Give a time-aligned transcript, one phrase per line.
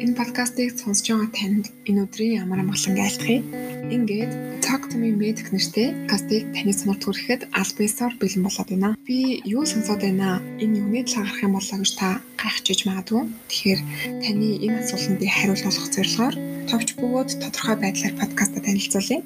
[0.00, 3.44] Энэ подкастыг сонсож байгаа танд энэ өдрийн ямар амгалан айлтгая.
[3.92, 4.32] Ингээд
[4.64, 8.96] Talk to me Medic нэртэй подкастыг таны сонирхол хүрэхэд аль биесээр бэлэн болоод байна.
[9.04, 10.40] Би юу сонсоод байна?
[10.56, 12.08] Энэ юуны талаар гарах юм болоо гэж та
[12.40, 13.22] гайхчихж магадгүй.
[13.52, 13.80] Тэгэхээр
[14.24, 16.34] таны энэ асуултанд би хариулт олох зорилгоор
[16.70, 19.20] товч бөгөөд тодорхой байдлаар подкастаа танилцуулъя.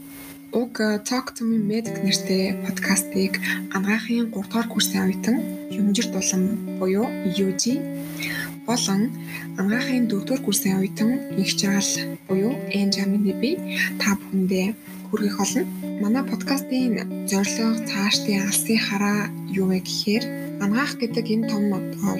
[0.58, 0.74] Уг
[1.06, 3.38] Talk to me Medic нэртэй подкастыг
[3.70, 5.36] анагаахын 3 дугаар курсын оюутан
[5.70, 6.42] Юмжир дулам
[6.78, 7.62] буюу UG
[8.68, 9.02] болон
[9.58, 11.10] анагаахын 4 дугаар курсын оюутан
[11.42, 11.92] их жаргал
[12.28, 13.50] буюу Энжамины би
[14.00, 14.66] та бүхэндээ
[15.08, 15.62] хүргэх болно.
[16.02, 16.92] Манай подкастын
[17.30, 19.20] зорилго цаашдын алсын хараа
[19.60, 20.24] юу вэ гэхээр
[20.62, 21.64] Ангаах гэдэг энэ том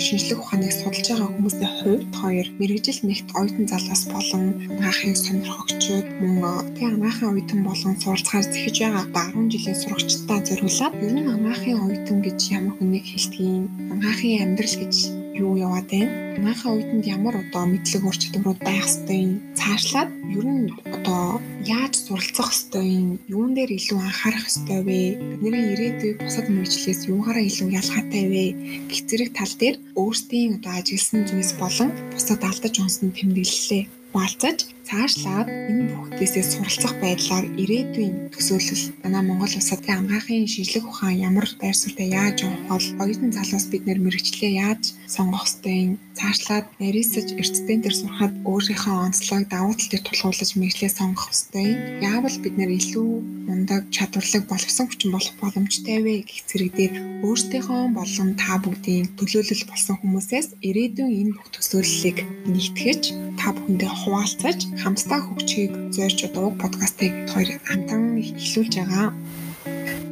[0.05, 6.67] шинжлэх ухааныг судалж байгаа хүмүүсийн хувьд хоёр мэрэгжил нэгт оюутан залуус болон ангаахыг сонирхогчид мөн
[6.77, 9.07] тэг ангаахын оюутан болон суралцахаар зэхэж байгаа
[9.39, 15.24] 10 жилийн сурагчдаа зориулаад ер нь ангаахын оюутан гэж ямар хүнийг хэлдэг ангаахын амьдрал гэж
[15.35, 16.11] юу яваад байна.
[16.39, 19.33] Манайхаа үеинд ямар одоо мэдлэг чадварууд байх ёстой юм.
[19.59, 25.01] Цаашлаад ер нь одоо яаж суралцах ёстой юм, юун дээр илүү анхаарах ёстой вэ?
[25.43, 28.45] Бидний ирээдүйд бусад мэрэгчлээс юугаараа илүү ялгаатай вэ?
[28.91, 35.49] гэх зэрэг тал дээр өөрсдийн одоо ажигласан зүйлс болон бусад алдаж унсан тэмдэглэлээ хуваалцаж цаашлаад
[35.71, 42.09] энэ бүхтээсээ суралцах байдлаар ирээдүйн төсөөлөл манай Монгол улсад ангаахын шинжлэх ухаан ямар байр суурьтай
[42.21, 44.83] яаж явах бол оюутан залуус бид нэр мэрэгчлээ яаж
[45.15, 51.29] сонгох ёстой цаашлаад нарийсаж эрдцтэн дээр сурахад өөрийнхөө онцлог давуу тал дээр тулгуурлаж мэрэгчлээ сонгох
[51.35, 51.69] ёстой
[52.11, 53.11] яавал бид нэр илүү
[53.49, 56.95] мундаг чадварлаг боловсон хүчин болох боломжтой вэ гэх зэрэг дээр
[57.27, 62.19] өөртөөхөө болон та бүгдийн төлөөлөл болсон хүмүүсээс ирээдүйн энэ бүх төсөөллийг
[62.55, 63.03] нэгтгэж
[63.39, 69.09] та бүхэндээ хуваалцаж хамтдаа хөгжихийг зорж одоо подкастыг хоёр хамтан эхлүүлж байгаа.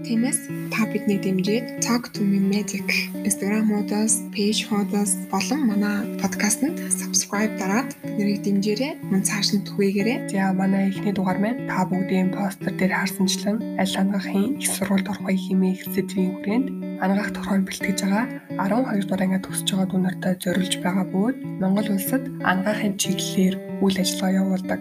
[0.07, 0.41] Тиймээс
[0.75, 2.89] та бидний дэмжиж Talk to me Magic
[3.29, 8.93] Instagram-уудаас, page-уудаас болон манай подкастэнд subscribe дараад биднийг дэмжээрэй.
[9.11, 10.19] Мөн цааш нь түгээгээрэй.
[10.35, 15.39] За манай эхний дугаар маань та бүгдийн постэр дээр харсанчлан аль хангахын их сургуульд орохыг
[15.39, 16.69] хэмээх сэдвийн хүрээнд
[17.05, 18.27] ангаах тохиол бэлтгэж байгаа
[18.59, 24.39] 12 дугаар анги төгсөж байгаа дүүнэртэй зориулж байгаа бөгөөд Монгол улсад ангаахын чиглэлээр үйл ажиллагаа
[24.43, 24.81] явуулдаг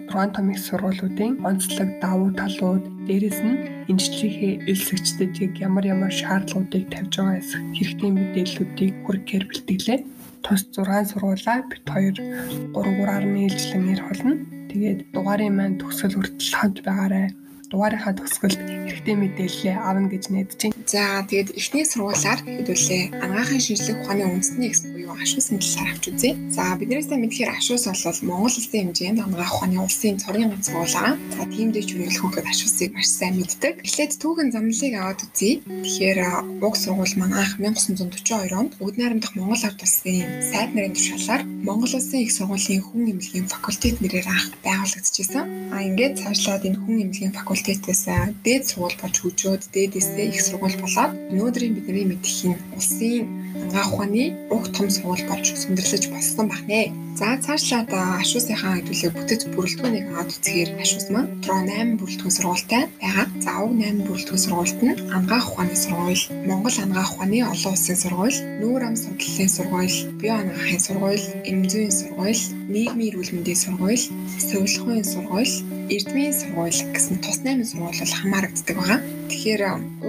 [0.53, 5.33] их сургуулиудын онцлог давуу талууд, дээрэс нь эмчилгээний элсэгчдэд
[5.67, 9.99] ямар ямар шаардлагуудыг тавьж байгаа эсэх хэрэгтэй мэдээллүүдийг хүргэхээр бэлтгэлээ.
[10.45, 14.33] Тус 6 сургуулаа бит 2 3 3-аар нийлжлэн нэр холно.
[14.69, 17.27] Тэгээд дугаарын маань төгсгөл хүртэл хад байгаарай
[17.71, 18.59] дугаарынхаа төгсгөлд
[18.91, 20.75] хэрэгтэй мэдээлэл авна гэж найдаж байна.
[20.91, 26.35] За тэгээд эхний сургуулаар хэдүүлээ анагаахын шинжлэх ухааны үндэсний экс буюу ашуусын талаар авч үзье.
[26.51, 31.15] За биднээсээ мэдхээр ашуус бол Монгол улсын хэмжээнд анагаах ухааны улсын цорын ганц сургуулаа.
[31.15, 33.73] За тиймдээ чүрэлэх хөхөд ашуусыг маш сайн мэддэг.
[33.87, 35.63] Эхлээд түүхэн замналыг аваад үзье.
[35.63, 36.19] Тэгэхээр
[36.59, 42.19] уг сургууль манайх 1942 онд Бүгд найрамдах Монгол ард улсын сайд нарын тушаалаар Монгол улсын
[42.19, 45.71] их сургуулийн хүн эмнэлгийн факультет нэрээр анх байгуулагдчихсан.
[45.71, 48.03] А ингээд цаашлаад энэ хүн эмнэлгийн факультет факультетээс
[48.41, 53.29] дээд сургууль болж хөгжөөд дээдээсээ их сургууль болоод өнөөдрийн бидний мэдхийн улсын
[53.61, 56.89] ангаах ухааны уг том сургууль болж сөндөрлөж болсон байна.
[57.19, 63.27] За цаашлаад ашуусынхаа хэдүүлээ бүтэц бүрэлдэхүүнийг аваад үзэхээр ашуус маань метро 8 бүрэлдэхүүн сургуультай байгаа.
[63.45, 68.37] За уг 8 бүрэлдэхүүн сургуульд нь ангаах ухааны сургууль, Монгол ангаах ухааны олон улсын сургууль,
[68.61, 72.43] нүүр ам судлалын сургууль, био ангаахын сургууль, эмзүүийн сургууль,
[72.73, 74.05] нийгмийн эрүүл мэндийн сургууль,
[74.47, 75.55] совилгын сургууль,
[75.95, 78.99] эрдмийн сургууль гэсэн тус 8 сургууль бол хамаарагддаг байгаа.
[79.27, 79.61] Тэгэхээр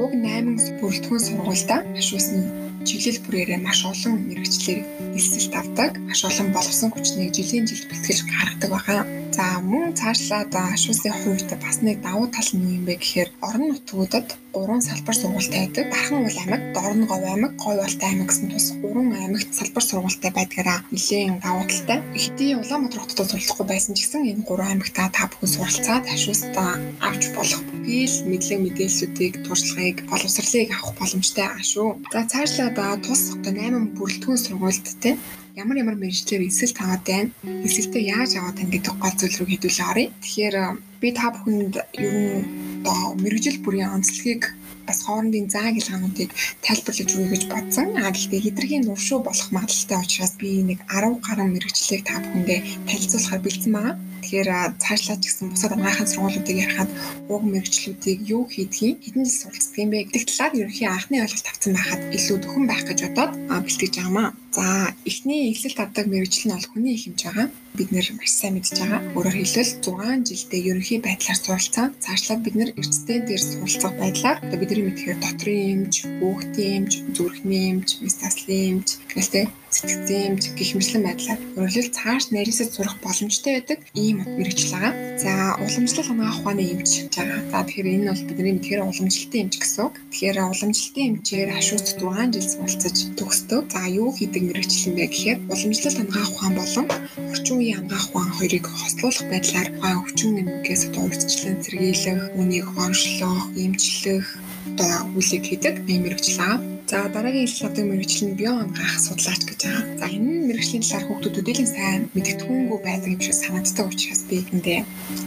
[0.03, 2.47] уг 8 бүрэлдэхүүн сургуультай ашуус нь
[2.87, 4.81] чиглэл бүрээрээ маш олон мэрэгчлэр
[5.19, 9.22] элсэлт авдаг, маш олон боловсон хүчнийг жилийн жилд бэлтгэж гаргадаг байгаа.
[9.37, 13.65] За мөн цаашлаад ашуусын хувьд бас нэг давуу тал нь юу юм бэ гэхээр орон
[13.73, 15.85] нутгуудад гурван салбар сургуультай байдаг.
[15.93, 20.79] Бархан уул аймаг, Дорн говь аймаг, Говьолтой аймаг гэсэн тус гурван аймагт салбар сургуультай байдгаараа
[20.93, 21.99] нэлээд давуу талтай.
[22.23, 26.71] Хэдий Улаанбаатар хотод суралцахгүй байсан ч гэсэн энэ гурван аймагтаа та бүхэн суралцаад ашуустаа
[27.01, 31.89] авч болох бүхий л мэдлэг мэдээллүүдийг туршлагыг боловсролыг авах боломжтой шүү.
[32.13, 35.17] За цаашлаад тус одоо 8 бүрэлдэхүүн те
[35.57, 37.31] ямар ямар мэрэгчлэр эсэл таваад байна.
[37.67, 40.09] Эсэлтээ яаж аваад байна гэдэг гол зүйл рүү хэдүүлээ оръё.
[40.25, 40.57] Тэгэхээр
[41.01, 42.45] би та бүхэнд ер нь
[42.81, 44.43] одоо мэрэгжил бүрийн онцлогийг
[44.89, 46.31] бас хоорондын зааг илгаануудыг
[46.65, 47.89] тайлбарлаж өгье гэж бодсон.
[48.01, 53.45] А гэхдээ хэдэрхийн нуршуу болох магадaltaй учраас би нэг 10 гаруй мэрэгчлийг та бүхэндээ танилцуулахаар
[53.45, 53.97] бэлдсэн байгаа.
[54.33, 56.89] Тэгэхээр цаашлаад ч гэсэн бусад ангаахын сургуулиудыг ярихад
[57.29, 61.73] уг мэрэгчлүүдийг юу хийдгийг хэдэн жил суралцдаг юм бэ гэдэг талаар ерөнхий анхны ойлголт авсан
[61.77, 64.29] байхад илүү төхөн байх гэж бодоод бэлтгэж байгаамаа.
[64.57, 64.65] За
[65.05, 67.49] эхний эхлэлт авдаг мэрэгжил нь бол хүний их хэмж байгаа.
[67.77, 69.01] Бид нэр маш сайн мэдж байгаа.
[69.21, 71.89] Өөрөөр хэлбэл 6 жилдээ ерөнхий байдлаар суралцсан.
[72.01, 75.61] Цаашлаад бид нэр эрсдэн дээр суралцах байдлаар бидний мэдхээр дотрын
[75.93, 82.71] эмч, хүүхдийн эмч, зүрхний эмч, мистаслын эмч, гэлтэй сэтгцэмж гих мэтлэн байдлаар өөрөлдөл цааш нарийсад
[82.73, 84.93] сурах боломжтой байдаг ийм мэрэгжил байгаа.
[85.23, 85.33] За
[85.65, 87.41] уламжлал хамгаах ухааны эмч байгаа.
[87.51, 89.95] За тэгэхээр энэ бол бидний мэдхээр уламжлалтын эмч гэсэн үг.
[90.13, 93.63] Тэгэхээр уламжлалтын эмчээр хашууц 6 жил суралцаж төгсдөг.
[93.73, 96.87] За юу хийдэг мэрэгжил юм бэ гэхээр уламжлалт хамгаах ухаан болон
[97.33, 103.45] орчин үеийн хамгаах ухаан хоёрыг хослуулах байдлаар ухаан өвчин нэмгээс одоо урьдчилан сэргийлэх, үнийг онцлох,
[103.57, 104.27] эмчлэх
[104.69, 106.72] одоо үйлийг хийдэг ийм мэрэгжил байгаа.
[106.93, 109.97] За дараагийн ил шатыг мэрэгжил нь био ангаах судлаач гэж байгаа.
[110.01, 114.81] За энэ мэрэгжлийн талаар хүүхдүүд өдөөлийн сайн мэддэхүүнгүй байдаг юм шиг санагддаг учраас би эндээ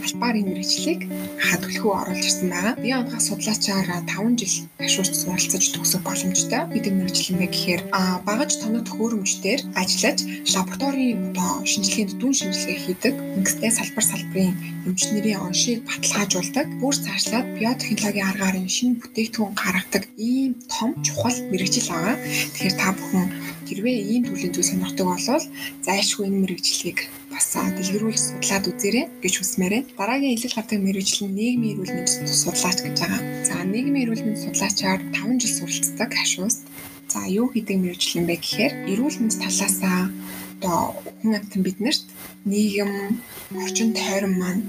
[0.06, 1.02] албаар энэ мэрэгжлийг
[1.42, 2.74] хаад төлхөө оруулж ирсэн байгаа.
[2.86, 6.62] Био ангаах судлаачаар 5 жил ашуурч суралцаж төгсөх боломжтой.
[6.70, 10.20] Бид мэрэгжил юм бэ гэхээр а багаж тоног төхөөрөмждөр ажиллаж
[10.54, 13.14] лабораторийн одоо шинжилгээнд дүн шинжилгээ хийдэг.
[13.42, 14.54] Ингэхдээ салбар салбарын
[14.86, 16.68] эмчнэрийн оншийг баталгаажуулдаг.
[16.78, 22.16] Бүр цаашлаад биотехнологийн аргаар шинэ бүтээгдэхүүн гаргадаг ийм том чухал мэрэгжил байгаа.
[22.20, 23.26] Тэгэхээр та бүхэн
[23.68, 25.26] хэрвээ ийм төрлийн зүйл сонирхдаг бол
[25.88, 27.00] зайлшгүй энэ мэрэгжлийг
[27.32, 29.82] бас дэлгэрүүлж судлаад үзээрэй гэж хүсмээрээ.
[29.98, 33.22] Дараагийн илэл гардаг мэрэгжил нь нийгмийн эрүүл мэндийн судлаач гэж байгаа.
[33.48, 36.58] За нийгмийн эрүүл мэндийн судлаачаар 5 жил суралцдаг хашуус.
[37.12, 40.00] За юу хийдэг мэрэгжил юм бэ гэхээр эрүүл мэнд талаасаа
[40.56, 40.80] одоо
[41.22, 42.04] хүн амтан биднэрт
[42.52, 42.92] нийгэм
[43.64, 44.64] орчин тойрон маань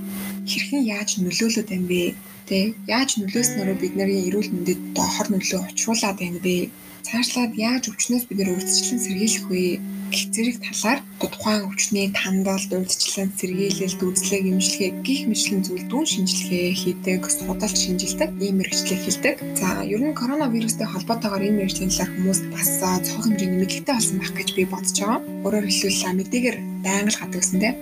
[0.50, 2.14] хэрхэн яаж нөлөөлөд байна бэ?
[2.46, 6.70] Тэ яаж нөлөөснөрөө бидний эрүүл мэндэд хор нөлөө учруулад байна вэ?
[7.02, 9.82] Цаашлаад яаж өвчнөөс бид нэр урьдчилан сэргийлэх вэ?
[10.14, 17.22] гэх зэрэг талаар тухайн өвчний тандалд урьдчилан сэргийлэлт үзлэг эмчилгээ гих мэтлэн дүүн шинжилгээ хийдэг,
[17.26, 19.34] судалж шинжилдэг ийм мэрэгчлэг хэлдэг.
[19.58, 22.70] За ер нь коронавирустэй холбоотойгоор энэ мэрэгчлийн талаар хүмүүс бас
[23.06, 25.20] цог хэмжээний мэдлэгтэй болсон байх гэж би бодож байгаа.
[25.42, 26.56] Өөрөөр хэлбэл мэдээгээр
[26.86, 27.74] байнга л гадаг гэсэн тийм.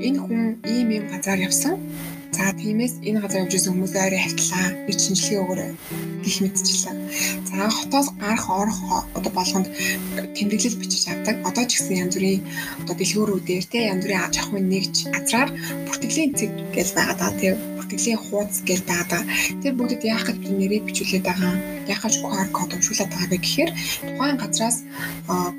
[0.00, 1.76] Энэ хүн ийм ийм газар явсан
[2.32, 4.66] За тиймээс энэ газар явж исэн хүмүүс ойроо хавтлаа.
[4.86, 5.70] Би шинжилгээ өгөөрэй
[6.24, 6.96] гих мэдчихлээ.
[7.48, 8.80] За хотоос гарах орох
[9.18, 9.68] одоо болгонд
[10.36, 11.36] тэмдэглэл бичиж авдаг.
[11.48, 12.40] Одоо ч гэсэн янз бүрийн
[12.80, 15.50] одоо дэлгүүрүүдээр те янз бүрийн аж ахуйн нэгж газраар
[15.86, 19.22] бүртгэлийн цэг гэж байгаа даа тийм бүртгэлийн хуудас гэж байгаа.
[19.60, 21.54] Тэр бүгдэд яах гэж нэрийг бичүүлээд байгаа.
[21.92, 23.70] Яах гэж QR код уншуулад байгаа вэ гэхээр
[24.16, 24.76] тухайн газраас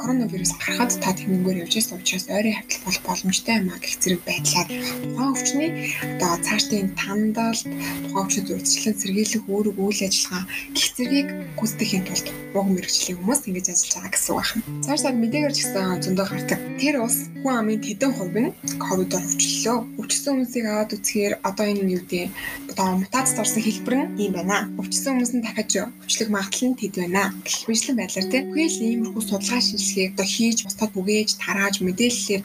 [0.02, 4.22] коронавирус гарахад та тэмнгээр явж байсан учраас ойрын хавтал болох боломжтой юм а гэх зэрэг
[4.26, 5.72] байдлаар тухайн өвчний
[6.02, 10.44] одоо цаашдын тандалт тухайн өвчнөд урьдчилан сэргийлэх үүрэг үйл ажиллагаа
[10.74, 12.28] гих зэргийг гүйцэтгэхийн тулд
[12.58, 14.62] уг мэрэгжлийн хүмүүс ингэж ажиллаж байгаа гэсэн үг байна.
[14.86, 16.60] Цаашдаа мэдээгээр ч гэсэн зөндөө гардаг.
[16.82, 19.78] Тэр ус хүн амын тэдэн хувь нь ковидор өвчлөлөө.
[20.00, 22.23] Өвчсөн хүмүүсийг аваад үзэхээр одоо энэ юу гэдэг
[22.72, 24.58] одоо мутацид орсон хэлбэр нь ийм байна.
[24.80, 25.72] Өвчсөн хүмүүс нь дахиж
[26.04, 27.24] өвчлөх магадлал нь тэд байна.
[27.46, 32.42] Гэх мэтлэн байдлаар тийм бүхэл иймэрхүү судалгаа шинжилгээг одоо хийж бусдад бүгээж тарааж мэдээллээр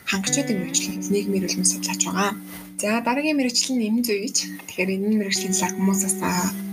[0.53, 2.33] юм ажил нийгмийн мэндийн судлаач байгаа.
[2.79, 4.47] За дараагийн мэрэгчлэл нь эмэн зүйч.
[4.71, 6.17] Тэгэхээр энэ мэрэгчлийн талаар хүмүүсээс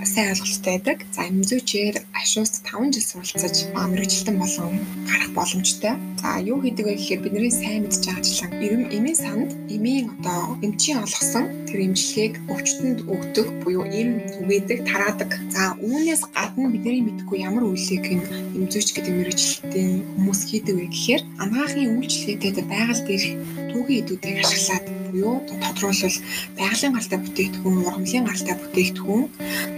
[0.06, 0.98] сайн ойлголттой байдаг.
[1.10, 5.98] За эмэн зүйчээр ашууст 5 жил суралцаж мэрэгчлэлтэн болон гарах боломжтой.
[6.22, 8.54] За юу хийдэг вэ гэхээр бидний сайн мэдж байгаачлан
[8.94, 15.32] эмийн санд эмийн одоо эмчийн олгосон тэр эмчилгээг өвчтөнд өгдөг буюу эм түгээдэг, тараадаг.
[15.50, 18.06] За үүнээс гадна бидний мэдгүй ямар үйлийг
[18.54, 23.30] эм зүйч гэдэг мэрэгчлэлтийн хүмүүс хийдэг вэ гэхээр анагаахын үйлчлэгээтэй байгаль дээрх
[23.74, 26.18] түүхийн эдүүдийг ашиглаад буюу тодруулбал
[26.60, 29.24] байгалийн галтай бүтээгдэхүүн, ургамлын галтай бүтээгдэхүүн,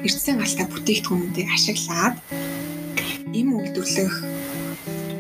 [0.06, 2.16] эрдэсийн галтай бүтээгдэхүүнүүдийг ашиглаад
[3.38, 4.16] эм үйлдвэрлэх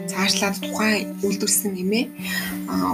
[0.09, 2.05] цаашлаад тухайн үйлдвэрлэсэн нэмээ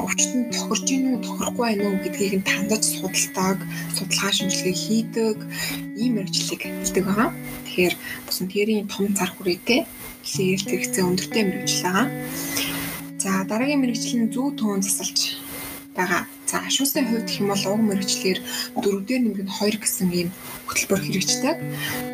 [0.04, 3.58] өвчтөнд тохирж гин үү тохирохгүй байна уу гэдгийг нь тандаж судалдаг,
[3.96, 5.38] судалгаа шинжилгээ хийдэг
[5.96, 7.30] ийм мэрэгжлийг хэлдэг байгаа.
[7.64, 7.96] Тэгэхээр
[8.28, 9.82] бусан тэрийн том зар хүрээтэй
[10.28, 12.08] хэлээр хэрэгцээ өндөртэй мэрэгжил байгаа.
[13.24, 15.43] За дараагийн мэрэгжил нь зүү төөн засалж
[15.96, 16.24] байгаа.
[16.50, 18.40] За ашуусын хувьд гэх юм бол уг мэрэгчлэр
[18.84, 20.30] дөрөвдөр нэмгэн 2 гэсэн ийм
[20.68, 21.58] хөтөлбөр хэрэгждэг.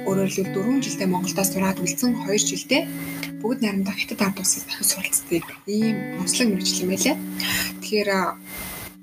[0.08, 2.84] Өөрөөр хэлбэл 4 жилдээ Монголдо сураад үлдсэн 2 жилдээ
[3.42, 7.16] бүгд найрамдах хятад ард улсад дахиж суралцдаг ийм онцлог мэрэгжил юм байлаа.
[7.80, 8.10] Тэгэхээр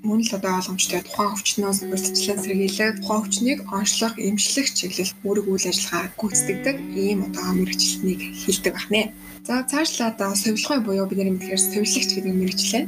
[0.03, 5.65] мөн л одоо ойлгомжтой тухайн өвчнөөс урьдчилан сэргийлэх, тухайн өвчнийг онцлог, эмчлэх чиглэл үүрэг үйл
[5.71, 9.13] ажиллагаа гүйцэтгэдэг ийм одоо мэрэгчлэлнийг хилдэг байна.
[9.47, 12.83] За цаашлаад совилгой буюу бидний мэдхээр совилогч гэдэг мэрэгчлээ.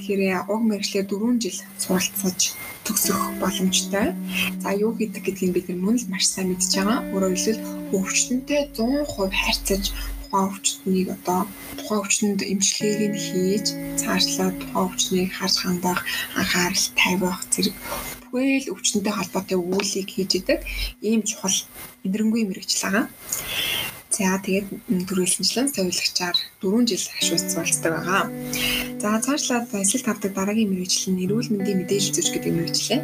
[0.00, 2.40] Тэгэхээр уг мэрэгчлэр 4 жил суралцаж
[2.84, 4.16] төгсөх боломжтой.
[4.64, 7.04] За юу хийдэг гэдгийг бид нар мөн л маш сайн мэдж байгаа.
[7.12, 9.84] Өөрөөр хэлбэл өвчтөнтэй 100% харьцаж
[10.28, 11.40] тухайн өвчтнийг одоо
[11.78, 13.66] тухайн өвчтөнд эмчилгээг нь хийж
[14.00, 16.00] цаашлаад тухайн өвчнийг харж хандах,
[16.36, 17.76] анхаарал тавих зэрэг
[18.30, 20.60] бүхэл өвчтөнтэй холбоотой үйлийг хийж идэг
[21.08, 21.56] ийм чухал
[22.04, 23.06] эдгэрэнгүй мэрэгчл байгаа.
[24.12, 24.68] За тэгээд
[25.08, 28.24] төрөлхөнчлөн совилагчаар 4 жил хашууц суралцдаг байгаа.
[28.98, 33.00] За цаашлаад эсэл тавдаг дараагийн мэрэгжил нь эрүүл мэндийн мэдээлэл зүйч гэдэг мэрэгжлээ.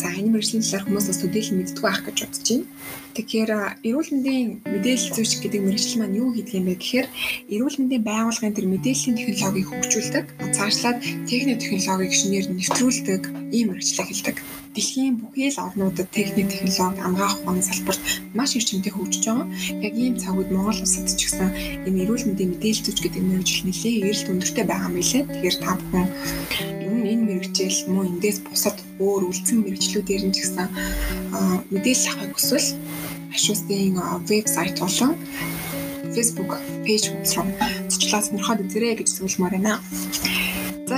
[0.00, 2.66] За энэ мэрэгжлийн талаар хүмүүс бас төдийлөн мэддэг байх гэж бодож байна.
[3.14, 3.50] Тэгэхээр
[3.86, 7.08] эрүүл мэндийн мэдээлэл зүйч гэдэг мэрэгжил маань юу хийдэг юм бэ гэхээр
[7.54, 10.98] эрүүл мэндийн байгууллагын төр мэдээллийн технологиг хөгжүүлдэг, цаашлаад
[11.30, 13.22] техник технологиг шинээр нэвтрүүлдэг
[13.54, 14.36] ийм мэрэгчлээ хэлдэг
[14.74, 18.00] дэлхийн бүхий л орнуудад техник технологи амгаах ухааны салбарт
[18.34, 19.46] маш их чимтэй хөгжиж байгаа.
[19.82, 21.50] Яг ийм цагууд Монгол улсад ч гэсэн
[21.90, 25.22] энэ эрүүл мэндийн мэдээлэл зүйч гэдэг мэрэгжил нэлээд эрэлт өндөртэй байгаа юм билээ.
[25.28, 26.08] Тэгэхээр та бүхэн
[27.00, 30.68] нь энэ мэрэгжил мөн эндээс бусад өөр үлдсэн мэрэгчлүүдээр нь ч гэсэн
[31.72, 32.68] мэдээлэл авахыг хүсвэл
[33.34, 33.96] ашуусын
[34.28, 35.12] вебсайт болон
[36.14, 36.52] Facebook
[36.84, 37.24] пэйж руу
[37.88, 39.80] зочлоо сонирхоод үзээрэй гэж зөвлөмөр байна.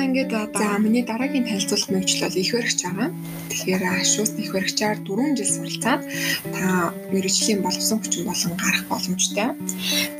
[0.02, 3.08] Ингээд за миний дараагийн танилцуулга мэрэгчл бол их баригч байгаа.
[3.50, 3.82] Тэгэхээр
[4.12, 6.02] шуусны их баригчаар 4 жил суралцаад
[6.54, 9.54] та мэрэгжлийн боловсон хүчин болон гарах боломжтой.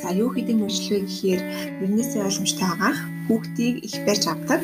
[0.02, 1.40] За юу хийдэг вэ гэхээр
[1.82, 4.62] мөрнөөсөө ойлгомжтой агаах хүүхдийг их барьж авдаг.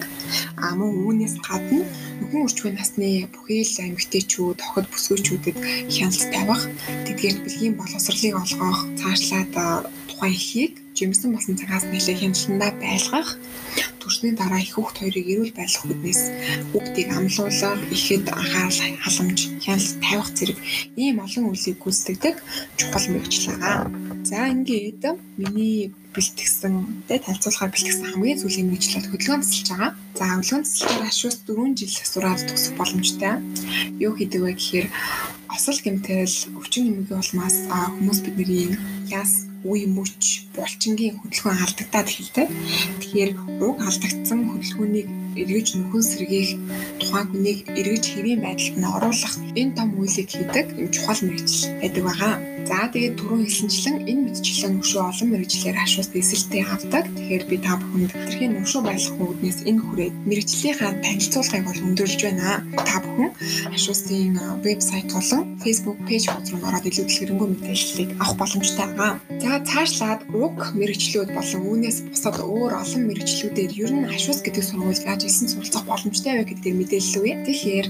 [0.63, 1.83] А мөн үүнээс гадна
[2.21, 5.57] нөхөн үрчгүй насны бүхий л эмэгтэйчүүд, охид бүсгүйчүүдэд
[5.95, 6.63] хяналт тавих,
[7.07, 9.53] тэдгээр бэлгийн боловсролыг олгох, цаашлаад
[10.11, 13.31] тухайн эхийг жимсэн болсон цагаас нэлээд хяналтандаа байлгах
[14.09, 16.23] төрсний дараа их хүүхд хоёрыг эрүүл байх хүднээс
[16.73, 20.59] хүүхдийг амлуулах, ихэд анхаарал халамж, хяналт тавих зэрэг
[20.97, 22.37] ийм олон үйлийг гүйцэтгэдэг
[22.81, 23.93] чухал мэрэгчлээ байгаа.
[24.25, 25.02] За ингээд
[25.37, 26.75] миний бэлтгэсэн
[27.07, 29.93] тэ танилцуулахаар бэлтгэсэн хамгийн сүүлийн мэрэгчлэл хөдөлгөөн тасалж байгаа.
[30.17, 33.35] За хөдөлгөөн тасалгаар ашуус 4 жил сураад төгсөх боломжтой.
[34.00, 34.87] Юу хийдэг вэ гэхээр
[35.52, 38.73] осол гэмтэл өвчин эмгийн улмаас хүмүүс бидний
[39.12, 42.49] яс үе мөч булчингийн хөдөлгөөн алдагдаад эхэлдэг.
[43.00, 43.31] Тэгэхээр
[43.67, 45.09] уг алдагдсан хөдөлгөөнийг
[45.42, 46.61] эргэж нөхөн сэргийлэх
[47.00, 52.04] тухайн хүнийг эргэж хэвийн байдалд нь оруулах энэ том үйлийг хийдэг юм чухал мэрэгжил байдаг
[52.09, 52.35] байгаа.
[52.68, 57.09] За тэгээд түрүүн хэлсэнчлэн энэ мэдчлэн өшөө олон мэрэгчлэр ашуулт эсэлтэй авдаг.
[57.16, 62.61] Тэгэхээр би та бүхэнд тэрхийн өшөө байлгах үүднээс энэ хүрээд мэрэгжлийнхаа танилцуулгыг бол өндөрлж байна.
[62.85, 63.33] Та бүхэн
[63.73, 69.12] ашуултын вебсайт болон Facebook пэйж руу ороод илүү дэлгэрэнгүй мэдээллийг авах боломжтой байгаа.
[69.40, 75.07] За цаашлаад уг мэрэгчлүүд болон үүнээс бусад өөр олон мэрэгчлүүдээр ер нь ашуус гэдэг сургууль
[75.09, 77.35] яаж исэн суралцах боломжтой вэ гэдгээр мэдээлэл өгье.
[77.45, 77.87] Тэгэхээр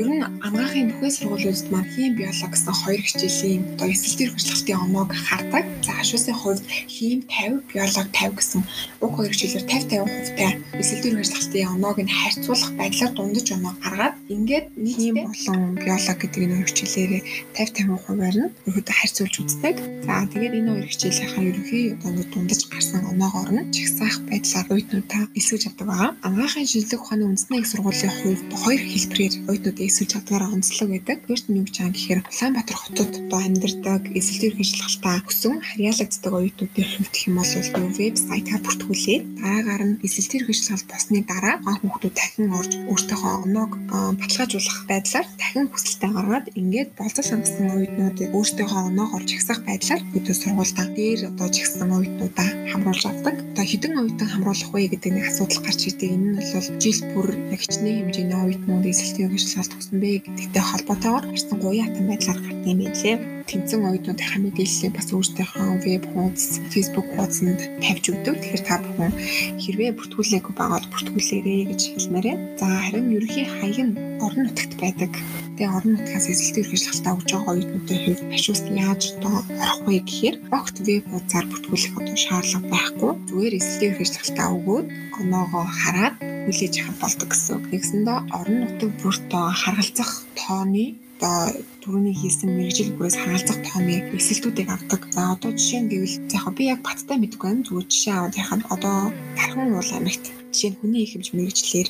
[0.00, 5.10] ер нь ангаахын бүхэл сургуулиудад маань хим биолог гэсэн хоёр хичээлийн одоо эсэлтэр хөшлөлтийн оног
[5.14, 5.64] хардаг.
[5.86, 8.60] За ашуусын хувьд хим 50, биолог 50 гэсэн
[9.04, 10.50] уг хоёр хичээлээр 50 50 хувьтай
[10.82, 14.66] эсэлтэр хөшлөлтийн оноог нь харьцуулах байдлаар дундаж оноо гаргаад ингээд
[14.96, 17.22] хим болон биолог гэдэг энэ хоёр хичээлээр
[17.54, 19.76] 50 50 хувиар нь өөрөдөө харьцуулж үздэг.
[20.06, 25.62] За тэгээд энэ хоёр хичээлийнхаа ерөнхий одоо дундаж гарсан оноогоор нь чагсаах байдлаар уйднуудаа эсгэж
[25.66, 26.10] авдаг байгаа.
[26.26, 31.18] Ангаахын шинжлэх ухааны үндэсний их сургуулийн хувьд хоёр хэлбэрээр уйднууд эсгэж чадвараа онцлог байдаг.
[31.28, 36.88] First нь юу гэж байгаа гэхээр Улаанбаатар хотод одоо амьдардаг эсэлтэр шинжилгэлтаа өсөн харьяалагддаг уйднуудын
[36.88, 42.72] хувьд хэм бол юу вебсайтаар бүртгүүлээд дараагаар нь эсэлтэр шинжилгэлт болсны дараа хүүхдүүд дахин орж
[42.88, 43.72] өөртөөхөө оноог
[44.20, 50.86] баталгаажуулах байдлаар дахин хүсэлтээ гаргаад ингээд болцол хангасан уйднуудыг өөртөөхөө оноогоор чагсах байдлаар өдөө сургуультай
[50.96, 53.36] дээр одоо жигсэн уйднуудаа хамруулж авдаг.
[53.52, 56.10] Одоо хэдэн уйдан хамруулах вэ гэдэг нэг асуудал гарч ирдэг.
[56.14, 61.58] Энэ нь бол жил бүр хичнээн хэмжээний уйднууд эсэлтийн хэрэгжил тогсон бэ гэдэгтэй холбоотойгоор харсан
[61.60, 63.16] гуян хатан байдлаар гардаг юм байна лээ.
[63.50, 68.36] Тэнцэн уйднуудынхаа мэдээллийг бас өөртөөхөө веб хуудас, фейсбુક хуудасанд тавьж өгдөг.
[68.38, 69.12] Тэгэхээр та бүхэн
[69.58, 72.36] хэрвээ бүртгүүлээгүй байгаад бүртгүүлээрэй гэж хэлмээрээ.
[72.60, 75.12] За харин ерөнхий хаяг нь орон нутагт байдаг.
[75.60, 80.36] Тэгээ орон нутгаас эсэлтийн хэрэгжлэлтаа өгж байгаа оюутнуудын хувьд ашигт яаж одоо орох вэ гэхээр
[80.56, 83.12] огт веб хуудасаар бүртгүүлэх одоо шаардлага байхгүй.
[83.28, 84.86] Зүгээр эсэлтийн хэрэгжлэлтаа өгөөд
[85.20, 86.16] оноогоо хараад
[86.48, 87.58] хүлээж авах болдог гэсэн.
[87.76, 89.28] Нэгсэндээ орон нутаг бүрт
[89.60, 90.86] харгалзах тооны
[91.20, 91.52] одоо
[91.84, 95.04] түрүүний хийсэн мэрэгжил бүрээс харгалзах тооны эсэлтүүдийг авдаг.
[95.12, 98.62] За одоо жишээ нь гэвэл яг би яг баттай мэдгүй юм зүгээр жишээ аваад яхад
[98.72, 98.96] одоо
[99.36, 101.88] Тархан уул аймагт жишээ нь хүний их хэмж мэрэгчлэр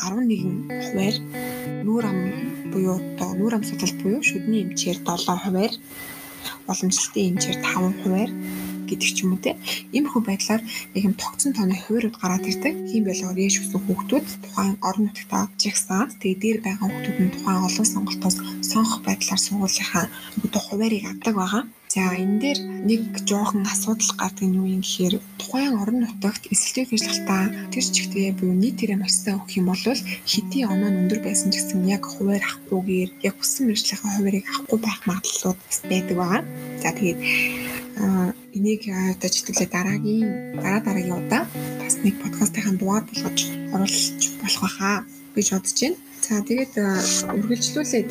[0.00, 1.16] 11 хувиар
[1.84, 2.18] нүүр ам
[2.72, 5.74] буюу одоо нүүр ам судлалт буюу шүдний эмчээр 7 хувиар
[6.64, 8.30] уламжлалтын эмчээр 5 хувиар
[8.90, 9.56] гэдэг ч юм уу те.
[9.94, 10.62] Иймэрхүү байдлаар
[10.96, 12.74] яг юм тогтсон тооны хувирууд гараад ирдэг.
[12.90, 17.64] Тийм байлгаар яш өсөн хүүхдүүд тухайн орон нутгад жагсаад тэгээ дээр байгаа хүүхдүүд нь тухайн
[17.66, 18.36] олон сонголтоос
[18.70, 20.06] сонгох байдлаар сургуулийнхаа
[20.44, 21.64] одоо хуваарийг авдаг байгаа.
[21.90, 26.86] За энэ дээр нэг жоохон асуудал гардаг нь юу юм гэхээр тухайн орон нутагт эсэлтийн
[26.86, 27.44] ажиллагаатаа
[27.74, 29.82] тэр чигтээ буюу нийтээрээ маш сайн өгөх юм бол
[30.30, 35.00] хэдийн оноо өндөр байсан ч гэсэн яг хуваар авахгүйгээр яг хүссэн мэржлийнхаа хуваарийг авахгүй байх
[35.10, 35.58] магадлалууд
[35.90, 36.42] байдаг байгаа.
[36.78, 37.18] За тэгээд
[38.56, 40.28] энийг одоо читгэлээ дараагийн
[40.62, 41.44] дараа дараагийн удаа
[41.80, 43.38] бас нэг подкастынхаа дугаар болгож
[43.74, 44.96] оруулж болох байхаа
[45.34, 45.98] гэж бодож байна.
[46.24, 46.74] За тэгээд
[47.38, 48.08] үргэлжлүүлээд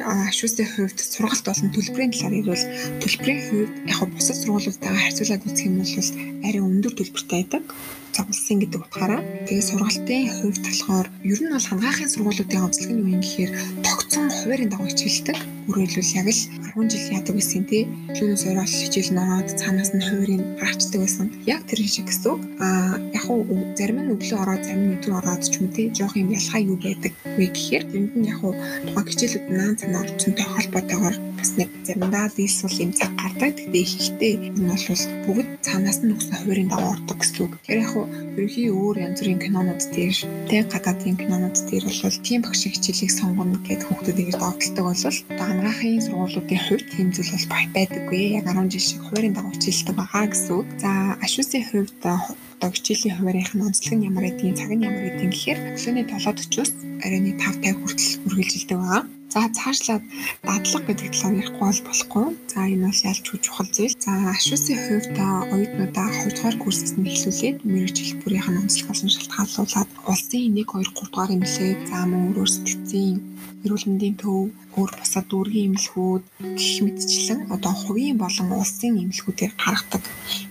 [0.00, 2.66] ашуусын хувьд сургалт болон төлбөрийн талаар ирвэл
[3.02, 6.10] төлбөрийн хувьд яг бусад сургуулиудтайгаа харьцуулаад үзэх юм бол
[6.46, 7.64] арай өндөр төлбөртэй байдаг.
[8.28, 13.12] Болсон гэдэг утгаараа тэгээ сургалтын хувьд болохоор ер нь бол хангаахын сургуулиудын онцлог нь юу
[13.16, 13.50] юм гэхээр
[13.86, 15.38] тогтсон хуваарийн дагуу хичээлдэг.
[15.70, 16.42] Өөрөөр хэлбэл яг л
[16.74, 17.82] 10 жил яадаг байсан тий.
[18.16, 21.26] Түүнээс ороод хичээл нороод цаанаас нь хуваарийн гарчдаг байсан.
[21.46, 22.40] Яг тэр шиг гэсэн үг.
[22.58, 23.42] Аа яг уу
[23.78, 25.86] зарим нь өглөө ороод зарим нь өдөр ороод ч юм тий.
[25.94, 28.54] Жоох юм ялгаа юу байдаг вэ гэхээр тэнд нь яг уу
[28.86, 33.56] тухайн хичээлүүд наан цанаа орчинтой холбоотойгоор бас нэг заримдаа дийлс бол юм цаг гардаг.
[33.56, 37.52] Тэгтээ их ихтэй энэ бол бүгд цаанаас нь өгсөн хуваарийн дагуу ордог гэсэн үг.
[37.64, 38.06] Тэр яг уу
[38.36, 40.16] ерөнхий өөр янз бүрийн кинонууд дээр
[40.52, 45.46] тэг гадаадын кинонууд дээр бол тийм багш хичээлийг сонгоно гэдэг хүүхдүүд ингэж догтлдог бол одоо
[45.48, 48.22] анагаахын сургуулиудын хувьд тийм зүйл бол байдаггүй.
[48.38, 50.68] Яг 10 жил шиг хуваарийн дагуу хичээлдэг байгаа гэсэн үг.
[50.82, 50.90] За
[51.24, 55.58] ашуусын хувьд одоо хичээлийн хуваарийнх нь онцлог нь ямар гэдгийг цаг нь ямар гэдгийг гэхээр
[55.72, 56.70] өглөөний 7:40-оос
[57.04, 59.19] оройн 5:50 хүртэл үргэлжилдэг байгаа.
[59.30, 60.02] За цаашлаад
[60.42, 62.26] дадлага гэдэг талаар ярихгүй бол болохгүй.
[62.50, 63.94] За энэ бол ялч хүч чухал зүйл.
[64.02, 65.14] За ашуусын хувьд
[65.54, 70.66] оюутнуудаа 2 дугаар курсээс нь эхлүүлээд мэрэгжил бүрийнх нь онцлог болсон шалтгааллуулаад улсын 1 2
[70.66, 73.16] 3 дугаар имлэг за мөн өөрөөр сэтгцийн
[73.64, 76.24] эрүүл мэндийн төв, өөр бусад дүүргийн эмнэлгүүд
[76.58, 80.04] гэх мэтчлэн одоо хувийн болон улсын эмнэлгүүдээр гаргадаг.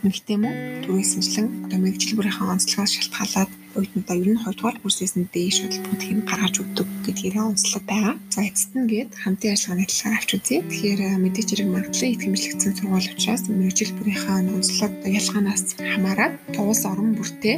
[0.05, 0.55] Нэгтэй мөн
[0.85, 6.13] түрүүсэнчлэн одоо мэрэгжил бүрийнхээ онцлогоос шалтгаалаад оюутнуудаа ер нь 2 дугаар курсээс нь дээш хөтөлбөрийг
[6.17, 8.15] нь гаргаж өгдөг гэдгээр онцлог байгаа.
[8.33, 10.57] За эцэст нь гээд хамтын ажиллагааны талаар авч үзье.
[10.69, 17.09] Тэгэхээр мэдээж хэрэг магадлал их хэмжлэгдсэн сургууль учраас мэрэгжил бүрийнхээ онцлог ялгаанаас хамаарат тус орон
[17.17, 17.57] бүртээ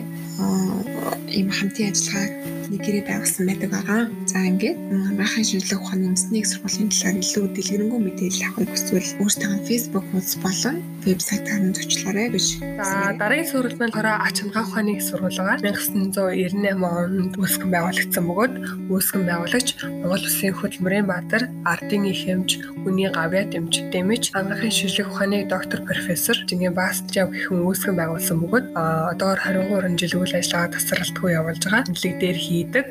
[1.37, 4.01] ийм хамтын ажиллагаа нэг гэрээ байгуулсан байдаг байгаа.
[4.31, 10.05] За ингээд анхаахын шинжилгээ ухааны үндэсний сургуулийн талаар илүү дэлгэрэнгүй мэдээлэл авахыг хүсвэл өөрсдөө Facebook
[10.07, 12.45] хуудас болон вебсайтаар нь зочлоорой гэж.
[12.79, 18.53] За дараагийн сурвалж маань хороо ач хамгаалах ухааны сургуулигаа 1998 онд үүсгэн байгуулагдсан бөгөөд
[18.87, 22.49] үүсгэн байгуулагч Монгол Улсын хөдөлмөрийн баатар ардын их хэмж
[22.85, 28.65] хүний гавья дэмж дэмэж анхаахын шинжилгээ ухааны доктор профессор Жингийн Бастжав гэхэн үүсгэн байгуулсан бөгөөд
[29.11, 31.89] одоогор 23 жил үйл ажиллагаа тасралтгүй явуулж байгаа.
[31.89, 32.87] Нэлэг дээр хийдэг.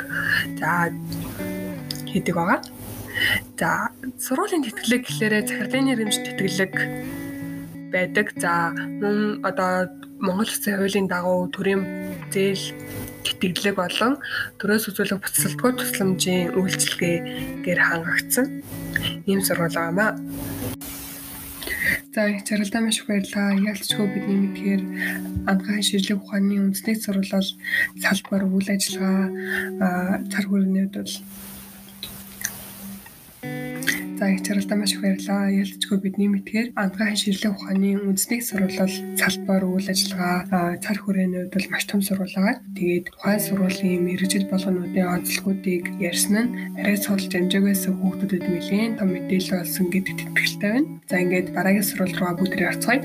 [0.58, 0.90] За
[2.10, 2.60] хийдэг байгаа.
[3.54, 6.74] За сургуулийн тэтгэлэг гэхлээрэ захирлын нэрмж тэтгэлэг
[7.94, 8.26] байдаг.
[8.42, 9.86] За мөн одоо
[10.20, 11.82] Монгол Улсын хуулийн дагуу төрийн
[12.28, 12.76] зээл
[13.24, 14.20] тэтгэлэг болон
[14.60, 18.46] төрөөс үзүүлэх буцалтгүй тусламжийн үйлчилгээгээр хангагдсан
[19.24, 20.12] ийм сургууль байгаамаа.
[22.14, 23.54] За их жаргалтай маш их баярлалаа.
[23.54, 24.82] Яалтчгүй бидний мэдхээр
[25.46, 27.50] анхаан шинжлэх ухааны үндэсний сурвалж бол
[28.02, 31.14] салбар үйл ажиллагаа цар хүрээний хувьд бол
[34.20, 35.48] За их чаргалтай маш их баярлалаа.
[35.48, 41.72] Ялцчгүй бидний мэдхээр анхаан шинжлэх ухааны үндэсний сурвалж салбар үйл ажиллагаа цар хүрээний хувьд бол
[41.72, 42.36] маш том сурвалж.
[42.76, 49.56] Тэгээд тухайн сургуулийн мэрэгжил болгонуудын онцлогуудыг ярьсан нь арай судалж амжаагаас хүүхдүүдэд нэлээд том мэдээлэл
[49.56, 50.88] болсон гэдэгт итгэлтэй байна.
[51.08, 53.00] За ингээд дараагийн сурвалж руу бүгдээ орцгоё.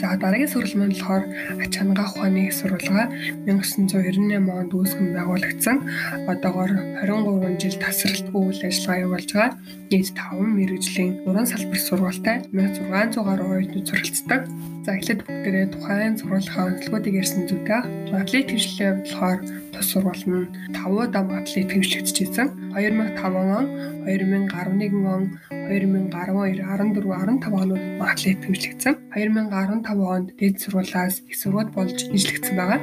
[0.00, 1.24] За дараагийн сурвалж маань болохоор
[1.60, 3.06] ач хамгаах ухааны сурвалгаа
[3.44, 5.76] 1998 онд үүсгэн байгуулагдсан.
[6.24, 6.72] Одоогоор
[7.04, 9.60] 23 жил тасралтгүй үйл ажиллагаа явуулж байгаа.
[9.92, 14.40] Нийт 5 мэрэгжлийн 3 салбар сургуультай 1600 гаруй оюутнууд суралцдаг.
[14.88, 17.80] За эхлээд бүгдээрээ тухайн сургуулийн онцлогуудыг ярьсан зүйтэй.
[18.16, 19.38] Атлет хэмжлэлийн болохоор
[19.72, 22.48] тус сургууль нь 5 удаа атлет хэмжлэгдчихсэн.
[22.74, 23.24] 2005
[23.58, 23.66] он,
[24.06, 28.94] 2011 он, 2012, 14, 15 онууд атлет хэмжлэгдсэн.
[29.14, 32.80] 2015 онд дэд сургуулиас их сургууль болж нэжлэгдсэн байгаа.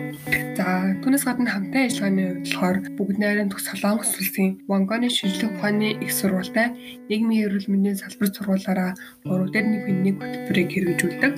[0.58, 0.66] За
[1.04, 6.12] түүнээс гадна хамтын ажиллагааны хувьд болохоор бүгд найрын төгс Солонгос улсын Вонгоны шинжлэх ухааны их
[6.12, 6.74] сургуультай
[7.10, 8.92] нийгмийн эрүүл мэндийн салбар сургуулаараа
[9.24, 11.34] 3 дээр 1 хөтөлбөрийг хэрэгжүүлдэг.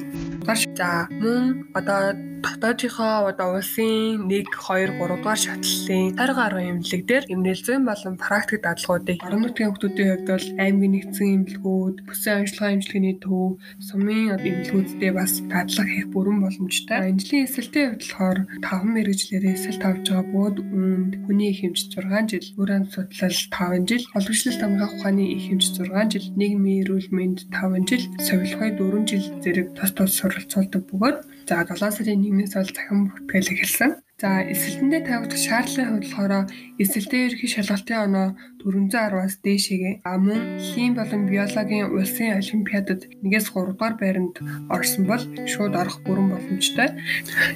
[0.79, 7.25] За мөн одоо дотоодынхоо одоо улсын 1 2 3 дугаар шатлалын 20 гаруй эмнэлэг дээр
[7.34, 13.17] эмнэлзэн болон практик дадлгуудыг орон нутгийн хүмүүсийн хувьд бол аймгийн нэгдсэн эмнэлгүүд, бүсийн онцлогын эмчилгээний
[13.23, 16.99] төв, сумын эмнэлгүүдтэй бас дадлаг хийх бүрэн боломжтой.
[17.10, 22.32] Эмнэлгийн эсэлтийн хувьд болохоор 5 мэрэгчлэр эсэлт авч байгаа бууд үүнд хүний их хэмж 6
[22.32, 27.10] жил, үр амьд судлал 5 жил, олбочлолт хамгаах ухааны их хэмж 6 жил, нийгмийн эрүүл
[27.15, 32.54] мэнд 5 жил, совилгын 4 жил зэрэг тус тус суралцуулдаг бөгөөд за 7 сарын 1-ээс
[32.58, 33.91] бол захин бүртгэл эхэлсэн.
[34.19, 36.34] За эсэлтэндээ тавигдах шаардлагын хувьд болохоор
[36.84, 38.27] эсэлтийн ерхий шалгалтын оноо
[38.62, 44.36] 410-аас дээшээгээ мөн хим болон биологийн улсын олимпиадад 1-ээс 3 дугаар байранд
[44.69, 46.89] орсон бол шууд орох бүрэн боломжтой.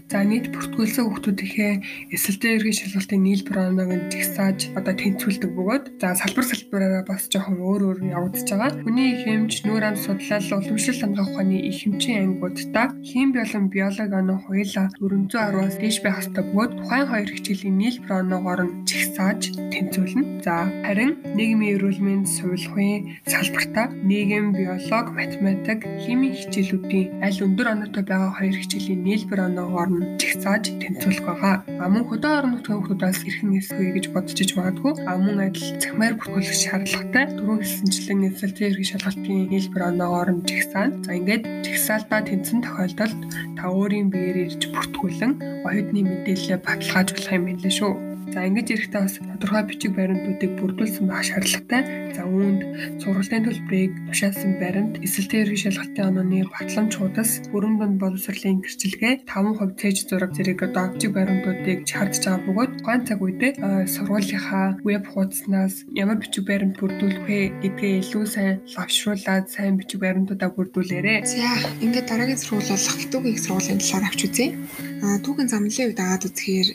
[0.09, 1.73] За нийт бүртгүүлсэн хүүхдүүдийнхээ
[2.15, 7.59] эсэлтийн ерхий шалгалтын нийлбэр оноог нь жигсааж одоо тэнцвүүлдэг бөгөөд за салбар салбараараа бас жоохон
[7.59, 8.71] өөр өөр явагдаж байгаа.
[8.83, 14.15] Хүний их хэмж, нүүр ам судлал, уламжлалт хамгаах ухааны их хэмжийн ангиудаа хим болон биологи
[14.21, 19.41] оноо хоёулаа 410-аас дээш байх ёстой бөгөөд тухайн хоёр хичээлийн нийлбэр оноогоор нь жигсааж
[19.73, 20.23] тэнцвүүлнэ.
[20.45, 20.55] За
[20.93, 28.37] харин нийгмийн эрүүл мэнд, сувилгын салбартаа нийгэм, биолог, математик, химийн хичээлүүдийн аль өндөр оноотой байгаа
[28.37, 31.55] хоёр хичээлийн нийлбэр оноогоор нь жигсааж тэнцвүүлэх байгаа.
[31.81, 34.93] А мөн хөдөө орон нутгийн хүмүүсээс эрхэн эсвэ гэж бодож иж магадгүй.
[35.09, 41.01] А мөн адил цахимаар бүртгүүлэх шаардлагатай дөрвөн хэсэнчлэн эсэлтийн эрхийг шалгалтын нийлбэр оноогоор нь жигсаана.
[41.09, 43.19] За ингээд жигсаалдаа тэнцэн тохиолдолд
[43.57, 48.12] та өөрийн биеэр ирж бүртгүүлэн оюутны мэдээлэлээ баталгаажуулах юм байна лээ шүү.
[48.33, 52.17] За ингэж эрэхтэй бас тодорхой бичиг баримтуудыг бүрдүүлсэн байх шаардлагатай.
[52.17, 52.61] За үүнд
[52.97, 59.97] сургалтын төлбөрийг тушаасан баримт, эсэлтийн ерхий шалгалтын онооны батламжуудаас бүрэн дунд боловсролын гэрчилгээ 5% цээж
[60.09, 63.51] зураг зэрэг одоо бичиг баримтуудыг чардж байгаа бөгөөд тухайн цаг үедээ
[63.93, 70.49] сургуулийнхаа веб хуудаснаас ямар бичиг баримт бүрдүүлэх вэ гэдгээ илүү сайн лавшруулад сайн бичиг баримтуудаа
[70.57, 71.21] бүрдүүлээрэй.
[71.21, 74.57] За ингээд дараагийн сургууль болох Итүгийн сургуулийн талаар авч үзье.
[75.03, 76.69] А түүхэн замлын үед агаад үзэхээр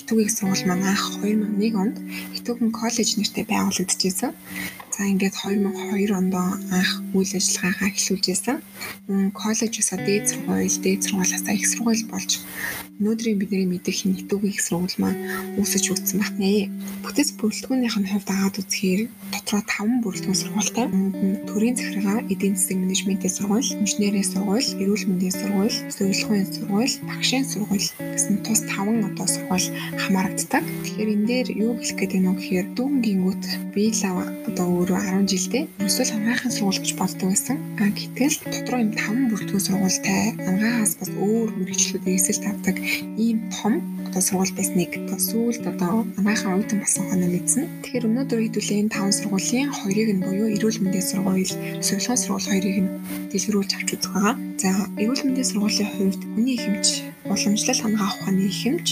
[0.00, 1.96] Итүгийн сургууль маань анх 2001 онд
[2.36, 4.32] Итүхэн коллеж нэртэй байгуулагдчихсэн.
[4.92, 8.56] За ингээд 2002 онд анх үйл ажиллагаагаа эхлүүлж байсан.
[9.08, 12.32] Мөн коллежсаа дээд сургууль, дээд сургуулиасаа их сургууль болж
[13.00, 15.20] өнөөдрийн бидний мэдэх их сургууль маань
[15.56, 16.68] үүсэж үүссэн байна.
[17.02, 19.02] Бүтэц бүрэлдэхүүнийх нь хувьд агаад үзэхээр
[19.32, 20.86] дотроо 5 бүрэлдэхүүн сургуультай.
[21.48, 27.88] Төрийн захиргаа, эдийн засгийн менежментийн сургууль, инженерийн сургууль, эрүүл мэндийн сургууль, зөвлөгөөний сургууль, багшийн сургууль
[28.12, 29.68] гэсэн тус 5 одоо сургууль
[30.02, 30.62] хамаарагддаг.
[30.84, 34.16] Тэгэхээр энэ дээр юу хэлэх гээд байна вэ гэхээр дүүнгингүүт биелав
[34.52, 37.56] одоо өөрөө 10 жилдээ өсвөл хамгаахын сургууль гэж боддог байсан.
[37.80, 42.76] А гэтэл дотроо юм 5 бүрэлдэхүүн сургуультай хамгаахаас бас өөр мэрэгчлүүд эсэл тавдаг
[43.16, 43.74] ийм том
[44.12, 44.92] одоо сургууль байсныг
[45.28, 47.64] сүүлд одоо манайхан оюутан болсон хоноо мэдсэн.
[47.80, 52.78] Тэгэхээр өнөөдөр хэдүүлээ энэ таван сургуулийн хоёрыг нь буюу эрүүл мэндийн сургууль, сувилгын сургууль хоёрыг
[52.84, 52.92] нь
[53.32, 54.36] дэлгэрүүлж авч үзэх байгаа.
[54.60, 56.86] За эрүүл мэндийн сургуулийн хувьд хүний хэмж
[57.24, 58.86] уламжлал хангаах ухааны хэмж,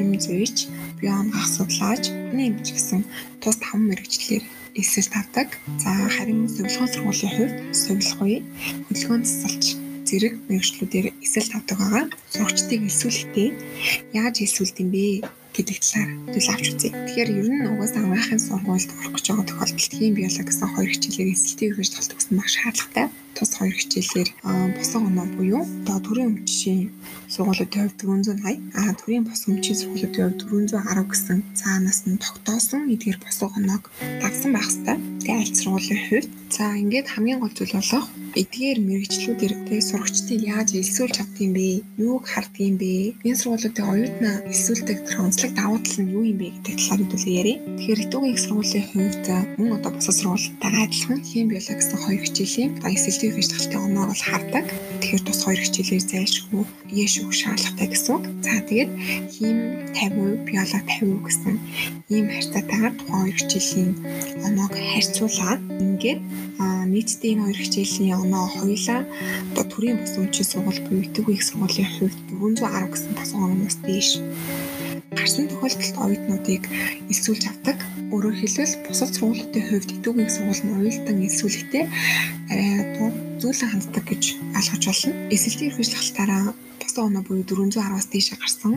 [0.00, 0.56] эм зүйч,
[0.98, 3.00] бие хангаах судлаач, хүний хэмж гэсэн
[3.38, 4.44] тус таван мэрэгчлэлээр
[4.74, 5.48] эсэл тавдаг.
[5.78, 8.42] За харин сувилгын сургуулийн хувьд сувилгын
[8.88, 9.75] хөдөлгөөн засалч
[10.08, 12.04] зэрэг мэрэгчлүүдээр эсэл тавдаг байгаа.
[12.32, 13.50] Сурагчдыг элсүүлэхдээ
[14.14, 15.04] яаж элсүүлд юм бэ
[15.56, 16.90] гэдэг талаар төлөв авч үзье.
[16.94, 21.32] Тэгэхээр ер нь угаасаа анхаахын сургуульд орох гэж байгаа тохиолдолд хим биологи гэсэн хоёр хичээлээр
[21.32, 23.06] эсэлтийг талтдаг гэсэн маш шаардлагатай.
[23.36, 24.30] Тус хоёр хичээлээр
[24.76, 26.88] босоо оноо буюу одоо төрийн өмчийн
[27.28, 30.40] сургуулиудын хувьд 480, а төрийн бос өмчийн сургуулиудын хувьд
[30.72, 33.84] 410 гэсэн цаанаас нь тогтоосон эдгээр босоо оноог
[34.22, 35.00] давсан байх хэвээр.
[35.20, 38.06] Тэгээ аль сургуулийн хувьд за ингээд хамгийн гол зүйл болох
[38.40, 41.68] эдгээр мэрэгчлүүдээр тэгээ сурагчдыг яаж элсүүлж авдığım бэ?
[41.98, 43.16] Юуг хардгийм бэ?
[43.26, 47.36] Энэ сургуулиудын оюутнаа элсүүлдэг тэр онцлог давуу тал нь юу юм бэ гэдэг талаар хэдүүлээ
[47.40, 47.58] яриа.
[47.76, 49.26] Тэгэхээр Итүгийн их сургуулийн хувьд
[49.58, 52.90] мөн одоо бусад сургуультайгаа адилхан хим биологи гэсэн хоёр хичээлийн одоо
[53.34, 54.66] эсэлтийн хичээлтэй оноог бол хардаг.
[55.00, 56.62] Тэгэхээр тус хоёр хичээлээр зайлшгүй
[57.26, 58.24] үг шаардлагатай гэсэн үг.
[58.46, 58.90] За тэгээд
[59.34, 59.56] хим
[59.94, 61.54] 50%, биологи 50% гэсэн
[62.14, 63.90] ийм харьцаатайгаар тухайн хоёр хичээлийн
[64.46, 66.20] оноог харьцуулаад ингээд
[66.92, 69.02] нийтдээ энэ хоёр хичээлийн оноо хоёулаа
[69.50, 74.08] одоо төрийн бус өмчийн сургууль буюу их сургуулийн хувьд 410 гэсэн бос оноос дээш
[75.18, 76.62] гарсан тохиолдолд оюутнуудыг
[77.10, 77.78] элсүүлж авдаг.
[78.14, 81.84] Өөрөөр хэлбэл бусад сургуулиудын хувьд Итүг их сургууль нь уялдан элсүүлэхдээ
[82.52, 83.08] арай одоо
[83.40, 84.22] зүйлэн ханддаг гэж
[84.58, 85.16] ойлгож байна.
[85.34, 86.44] Эсэлтийн эрхчлэлтаараа
[86.80, 88.72] босоо оноо буюу 410-аас дээш гарсан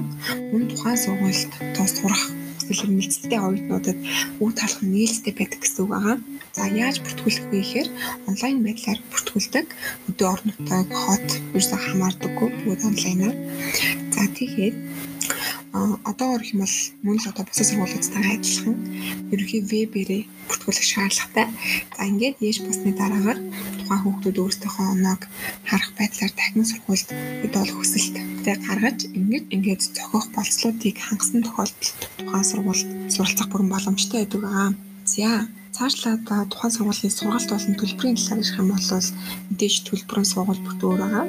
[0.52, 2.24] мөн тухайн сургуульд одоо сурах
[2.70, 3.98] эсвэл нэлцтэй оюутнуудад
[4.44, 6.18] үг талах нээлттэй байдаг гэсэн үг байгаа.
[6.56, 7.90] За яаж бүртгүүлэх вэ гэхээр
[8.30, 9.66] онлайн байдлаар бүртгүүлдэг.
[10.10, 13.36] Өдөө орнотойг хот ерөөсөө хамаардаггүй бүгд онлайнаар.
[14.14, 14.76] За тэгээд
[15.72, 18.76] одоо орох юм бол мөн л одоо бусад сургуулиудтай адилхан
[19.34, 21.48] ерөнхий вебээрээ бүртгүүлэх шаардлагатай.
[21.96, 23.40] За ингээд яаж басны дараагаар
[23.78, 25.22] тухайн хүүхдүүд өөрсдийнхөө оноог
[25.70, 27.10] харах байдлаар дахин сургуульд
[27.54, 34.44] бодол хүсэлттэй гаргаж ингээд ингээд зохиох болцлуудыг хангасан тохиолдолд тухайн сургуульд суралцах бүрэн боломжтой байдаг
[34.50, 34.70] аа.
[35.06, 38.90] За цаашлаад тухайн сургуулийн сургалт болон төлбөрийн талаар ярих юм бол
[39.50, 41.26] мэдээж төлбөрийн сургууль бүрт өөр байгаа.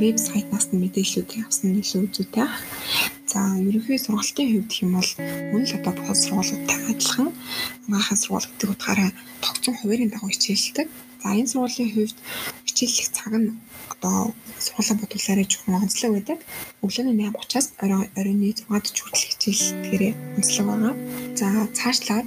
[0.00, 2.48] Веб сайтнаас нь мэдээллүүдийг авсан нь илүү зүйтэй.
[3.30, 5.10] За ерөнхий сургалтын хувьд гэх юм бол
[5.52, 7.28] мөн л одоо бохол сургуулиудтай адилхан
[7.86, 9.10] анхаахын сургууль гэдэг утгаараа
[9.44, 10.86] тогтсон хуваарийн дагуу хичээлдэг.
[11.22, 12.18] За энэ сургуулийн хувьд
[12.66, 13.48] хичээллэх цаг нь
[13.92, 16.38] одоо сургуулийн бодлуулаараа жоохон онцлог байдаг.
[16.84, 17.66] Өглөөний 8:30-аас
[18.18, 20.94] оройн 6-д хүртэл хичээлдгээрээ онцлог байгаа.
[21.38, 21.46] За
[21.78, 22.26] цаашлаад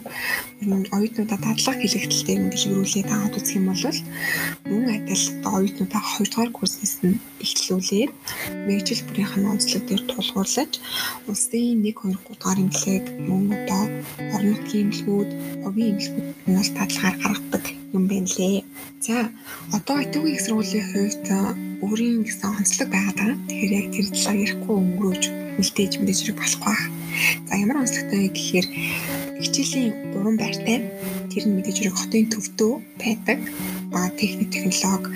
[0.95, 3.83] оюутнуудаа дадлага хэлэгдэл дээр нь дэлгэрүүлээд аваад үзэх юм бол
[4.69, 8.11] мөн адил оюутнуудаа 2 дугаар курснаас нь эхлүүлээд
[8.65, 10.71] мэрэгжил бүрийнх нь онцлог дээр тулгуурлаж
[11.29, 13.83] улсын 1 2 3 дугаар имлэг мөн одоо
[14.33, 15.29] орон нутгийн имлгүүд,
[15.67, 18.63] овгийн имлгүүд нь бол дадлагаар гаргадаг юм байна лээ.
[19.05, 19.15] За
[19.77, 21.27] одоо итүүгийн их сургуулийн хувьд
[21.85, 23.37] өөрийн гэсэн онцлог байгаад байгаа.
[23.47, 25.23] Тэгэхээр яг тэр талаар ярихгүй өнгөрөөж
[25.59, 26.91] үлдээж мэдээж хэрэг болохгүй байна.
[27.47, 28.67] За ямар онцлогтой вэ гэхээр
[29.43, 30.77] хичээлийн уран байртай
[31.29, 33.39] тэр нь мэдээж хэрэг хотын төвдөө байдаг
[33.93, 35.13] ба техник технологи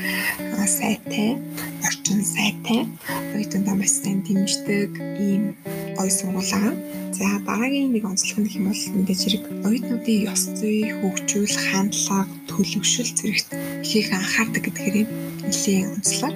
[0.68, 1.40] сайтай,
[1.88, 2.86] орчин сайтай,
[3.34, 5.56] оюутан дамаас сайн дэмждэг ийм
[5.96, 6.76] гоё сургуулаа.
[7.16, 13.12] За дараагийн нэг онцлог нь хэм бол мэдээж хэрэг оюутнуудын ёс зүй, хөгжүүл, хандлага, төлөвшөл
[13.18, 13.50] зэрэгт
[13.88, 15.08] их анхаардаг гэдгээр
[15.48, 16.36] нэлийн онцлог.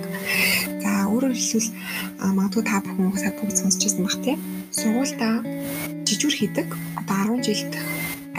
[0.84, 1.70] За өөрөөр хэлбэл
[2.38, 4.36] магадгүй та бүхэн сая бүгд сонсч байсан бах тий.
[4.72, 5.34] Сургуультай
[6.08, 6.68] жижүүр хийдэг.
[7.00, 7.74] Одоо 10 жилд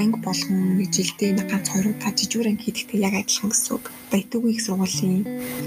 [0.00, 3.84] анги болгон нэг жилдээ нэг ганц хоёр удаа жижүүр анги хийдэгтэй яг адилхан гэсэн үг.
[4.10, 5.22] Баятуугийн их сургуулийн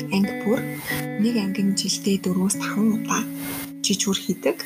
[0.10, 0.60] анги бүр
[1.22, 3.22] нэг ангийн жилдээ 4-5 удаа
[3.86, 4.58] жижүүр хийдэг.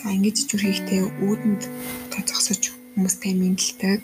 [0.00, 1.62] За ингэж жижүүр хийхдээ үүдэнд
[2.44, 4.02] зогсож хүмүүстэй мэдлдэг,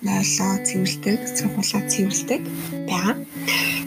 [0.00, 2.42] нойлоо цэвэрлдэг, сургуулаа цэвэрлдэг
[2.88, 3.16] байгаа.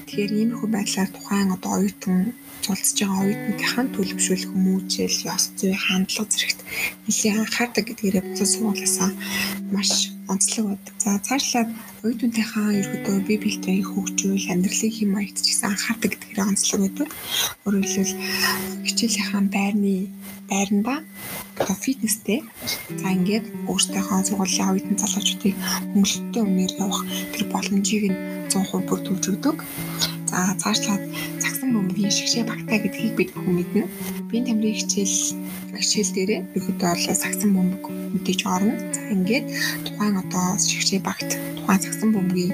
[0.06, 6.60] Тэгэхээр иймэрхүү байдлаар тухайн одоо оюутан цулцж байгаа оюутныхаа төлөвшүүлэх хүмүүжил, ёс зүй, хандлага зэрэгт
[7.06, 9.12] нэлийн анхаардаг гэдгээрээ буцаж сургуулиасаа
[9.74, 9.92] маш
[10.32, 10.96] онцлог байдаг.
[11.04, 11.70] За цаашлаад
[12.04, 17.10] оюутнуудынхаа ерөөдөө бие биетэй хөгжүүл, амьдралын хэм маягт ч гэсэн анхаардаг гэдгээрээ онцлог байдаг.
[17.66, 18.16] Өөрөөр хэлбэл
[18.88, 19.96] хичээлийнхаа байрны
[20.54, 20.96] байранда
[21.62, 22.40] одоо фитнестэй
[23.02, 25.56] за ингээд өөртөөхөө сургуулийн оюутан залуучуудыг
[25.94, 27.02] хөнгөлөлттэй үнээр явах
[27.34, 28.18] тэр боломжийг нь
[28.54, 29.58] 100% бүр төлж өгдөг.
[30.30, 31.04] За цаашлаад
[31.42, 33.82] цагсан бөмбөгийн шигшээ багтаа гэдгийг бид бүхэн мэднэ.
[34.30, 35.18] Биеийн тамирын хичээл
[35.78, 38.74] хичээл дээрээ ерөөдөө бол цагсан бөмбөг мэдээж орно.
[38.94, 39.46] За ингээд
[39.86, 42.54] тухайн одоо шигшээ багт тухайн цагсан бөмбөгийн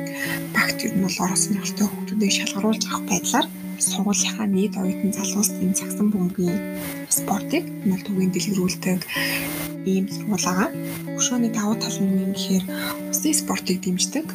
[0.55, 3.47] багт ер нь бол орсон нөхөлтөө хүмүүсийг шалгаруулж авах байдлаар
[3.87, 6.59] сургуулийнхаа нийт оюутан залуус энэ цагсан бөмбөгийн
[7.09, 8.99] спортыг мал түгээн дэлгэрүүлдэг
[9.87, 10.67] ийм сургуулаа.
[11.17, 12.65] Өшөөний давуу тал нь юм гэхээр
[13.11, 14.25] усын спортыг дэмждэг.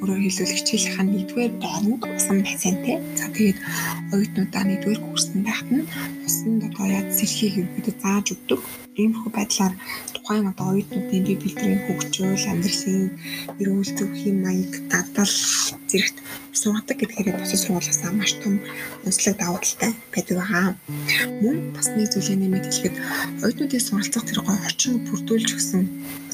[0.00, 2.96] Өөрөөр хэлбэл хичээлийнхэн нэгдүгээр байранд усан бассейнтэй.
[3.18, 3.58] За тэгээд
[4.12, 5.84] оюутнуудаа нэгдүгээр курсанд байхад нь
[6.26, 8.60] усанд одоо яд сэлхийг ерөөдөө зааж өгдөг.
[9.00, 9.74] Иймэрхүү байдлаар
[10.14, 13.10] тухайн одоо оюутнуудын бие биедрийн хөгжөөл, амьдралын
[13.60, 15.34] эрүүл зөвхийн маяг, дадал
[15.90, 16.18] зэрэгт
[16.54, 18.54] сургадаг гэдгээрээ босож сургуулиасаа маш том
[19.06, 20.68] онцлог давуу талтай байдаг байгаа.
[21.42, 22.96] Мөн бас нэг зүйлээ нэмэт хэлэхэд
[23.44, 25.82] оюутнуудын суралцах тэр гоо орчин бүрдүүлж өгсөн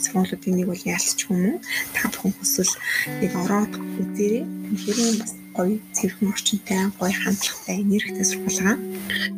[0.02, 1.56] сургуулиудын нэг бол юм уу?
[1.96, 2.74] Та бүхэн хүсвэл
[3.20, 4.44] нэг ороод үзээрэй.
[4.44, 8.76] Тэгэхээр бас гоё цэвэрхэн орчинтай, гоё хандлагатай, энергитэй сургуулаа.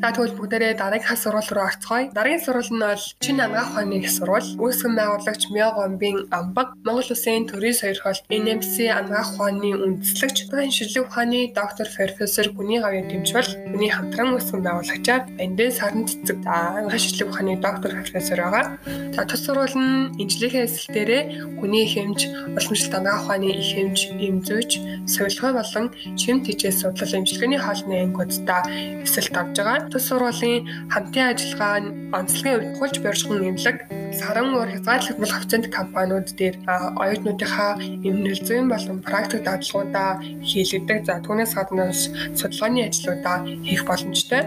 [0.00, 2.10] За тэгвэл бүгдээрээ дараагийн сургууль руу орцгоё.
[2.14, 4.48] Дараагийн сургууль нь бол Чин ангаах ухааны их сургууль.
[4.62, 11.10] Үүсгэн байгуулагч Мяо Гомбын амбаг, Монгол Улсын төрийн сойрхолт NMC ангаах ухааны үндэслэгч, тухайн шилэг
[11.10, 17.28] ухааны доктор профессор Гүний гавьяа дэмжвэл хүний хамтран үүсгэн байгуулагчаар Бандын сарн цэцэг ангаах шилэг
[17.32, 18.78] ухааны доктор профессор байгаа.
[19.14, 21.22] За тус сургууль нь инжлэгийн эсэл дээрээ
[21.58, 22.20] хүний хэмж,
[22.54, 24.70] уламжлалт ангаах ухааны их хэмж, эмзүүч,
[25.08, 25.86] совилгой болон
[26.20, 28.62] шим тэжээс судлал эмчилгээний хоолны ангиудаа
[29.04, 29.88] эсэлт авж байгаа.
[29.90, 31.74] Тус сургуулийн хамтын ажиллагаа
[32.18, 33.76] онцлогийн хувьд хулж борьжхон нэмлэг
[34.18, 36.56] саран уур хязгаарлагдмал хавцанд компаниуд дээр
[37.02, 37.72] оюутнуудынхаа
[38.08, 40.98] эмнэл зүйн болон практик дадлгуудаа хийлгдэг.
[41.08, 44.42] За түүнээс гадна судалгааны ажлуудаа хийх боломжтой.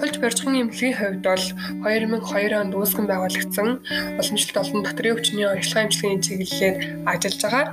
[0.00, 1.44] Хулж борьжхон эмнэлгийн хувьд бол
[1.84, 3.68] 2002 онд үүсгэн байгуулагдсан
[4.20, 6.76] уламжлалт олон дотрийн өвчний онцлогийн эмчилгээний чиглэлээр
[7.12, 7.66] ажиллаж байгаа.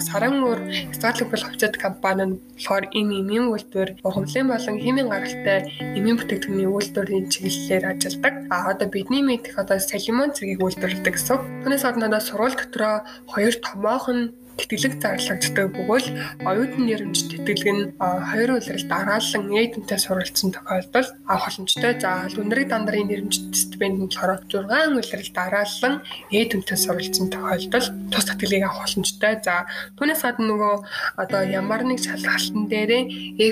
[0.00, 5.58] Саран уур хязгаарлагдмал хавцад компани компани нь болохоор энэ эмийн үйлдвэр ургамлын болон химийн гаралтай
[5.98, 8.34] эмийн бүтээгдэхүүний үйлдвэрийн чиглэлээр ажилладаг.
[8.54, 11.66] А одоо бидний мэдих одоо салимон цэгийг үйлдвэрлэдэг гэсэн.
[11.66, 14.18] Түүнээс гадна сургууль дотроо хоёр томоохон
[14.58, 16.06] тэтгэлэг зарлагддаг бөгөөд
[16.46, 21.92] оюутны нэрмж тэтгэлэг нь хоёр улирал дараалан эйдэнтэй суралцсан тохиолдолд авах боломжтой.
[22.00, 25.94] За үнэрэг дандарын нэрмж стипенд нь болохоор 6 улирал дараалан
[26.30, 29.34] эйдэнтэй суралцсан тохиолдолд тус тэтгэлгийг авах боломжтой.
[29.42, 29.66] За
[29.98, 30.74] түүнээс гадна нөгөө
[31.22, 33.02] одоо ямар нэг шалгалтын дээрээ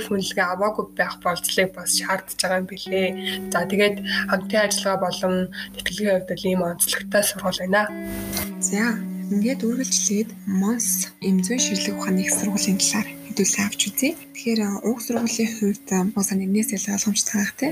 [0.02, 3.08] F үнэлгээ аваагүй байх болцлыг бас шаардж байгаа юм билээ.
[3.52, 3.96] За тэгээд
[4.30, 5.34] хамтын ажиллагаа болон
[5.74, 7.82] тэтгэлгийн хувьд ийм онцлогтой сургууль байна.
[8.60, 10.28] За Ингээд үргэлжлээд
[10.60, 14.10] Монс эмзэн ширлэг ухааны их сургуулийн талаар хэдүүлээ авч үзье.
[14.12, 17.68] Тэгэхээр уг сургуулийн хувьд босоо нэрнээс ил ойлгомжтой байх те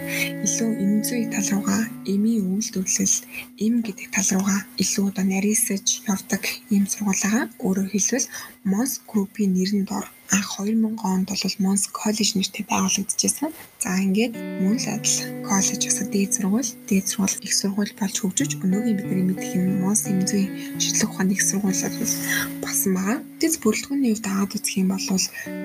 [0.47, 3.17] илүү эмзэн тал руугаа эмийн үйлдвэрлэл
[3.65, 6.43] эм гэдэг тал руугаа илүү одоо нарийсаж явдаг
[6.73, 7.45] ийм сургууль байгаа.
[7.61, 8.33] Өөрөөр хэлбэл
[8.71, 13.51] Монс группийн нэрэн дор анх 2000 онд бол Монс коллеж нэртэй байгуулагдчихсан.
[13.83, 18.51] За ингээд мөн л адил коллеж бас дээд сургууль, дээд сургууль их сургууль болж хөгжиж
[18.63, 22.15] өнөөгийн бидний мэдэх юм Монс эмзэн ширлэг ухааны их сургууль бол
[22.63, 23.19] басан байгаа.
[23.41, 25.03] Тэц бүрэлдэхүүний хувьд аваад үзэх юм бол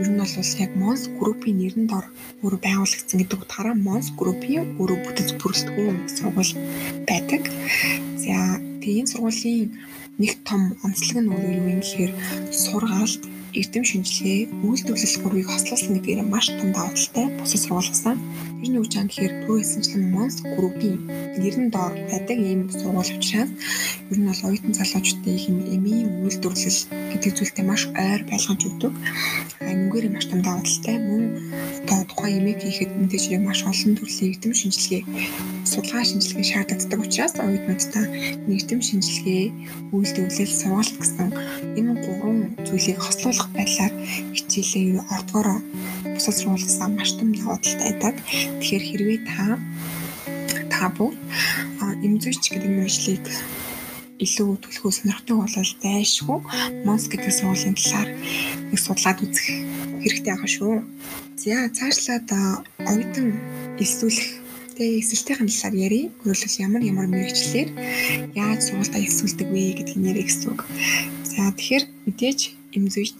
[0.02, 2.06] ер нь бол яг Монс группийн нэрэн дор
[2.42, 6.54] өөрө байгуулагдсан гэдэг утгаараа Монс группийн өөрө бүтэц бүрэлдэхүүн сургууль
[7.06, 7.44] байдаг.
[8.18, 9.70] За тэгээ энэ сургуулийн
[10.18, 12.14] нэг том онцлог нь өөрөө юу юм гэхээр
[12.50, 13.24] сургаалт
[13.60, 18.18] эрдэм шинжилгээ, үйлдвэрлэл гурвыг хослуулсан гэдгээр маш том давуу талтай бусад сургуулиасан.
[18.60, 20.98] Тэр нь юу гэж гэхээр түрүү хэлсэнчлэн Mons группийн
[21.40, 23.52] нэрэн доор байдаг ийм сургууль учраас
[24.12, 28.94] ер нь бол оюутан залуучдын ийм эмийн үйлдвэрлэл гэдэг зүйлтэй маш ойр байлгаж өгдөг.
[29.72, 31.24] Энэгээр маш том давуу талтай мөн
[32.16, 35.02] тухайн эмийг хийхэд мэдээж маш олон төрлийн эрдэм шинжилгээ
[35.72, 38.06] судалгаа шинжилгээ шаардлагатай учраас оюутнуудтай
[38.50, 39.46] нэгдэм шинжилгээ,
[39.94, 41.30] үйлдвэрлэл, сургалт гэсэн
[41.78, 42.35] энэ гурван
[42.68, 43.94] зүйлийг хослуулах байдлаар
[44.36, 45.60] хичээлээ ордгороо
[46.14, 48.16] бусад сургуулиасаа маш том давуу талтай байдаг.
[48.60, 49.44] Тэгэхээр хэрвээ та
[50.74, 51.14] та бүр
[52.06, 53.26] эмзүүч гэдэг мэржлийг
[54.26, 56.40] илүү төлөхөө сонирхдаг бол зайшгүй
[56.86, 58.10] Монс гэдэг сургуулийн талаар
[58.72, 59.48] нэг судлаад үзэх
[60.04, 60.74] хэрэгтэй байгаа шүү.
[61.42, 62.28] За цаашлаад
[62.88, 63.28] оюутан
[63.82, 64.45] элсүүлэх
[64.76, 66.12] Тэгээ эсэлтийн талаар ярив.
[66.28, 67.70] Өөрөлдөл ямар ямар мэрэгчлэр
[68.36, 70.68] яаж сургуультаа эсүүлдэг вэ гэдгийг нэрээ гэсэн үг.
[71.24, 72.40] За тэгэхээр мэдээж
[72.76, 73.20] эмзүйч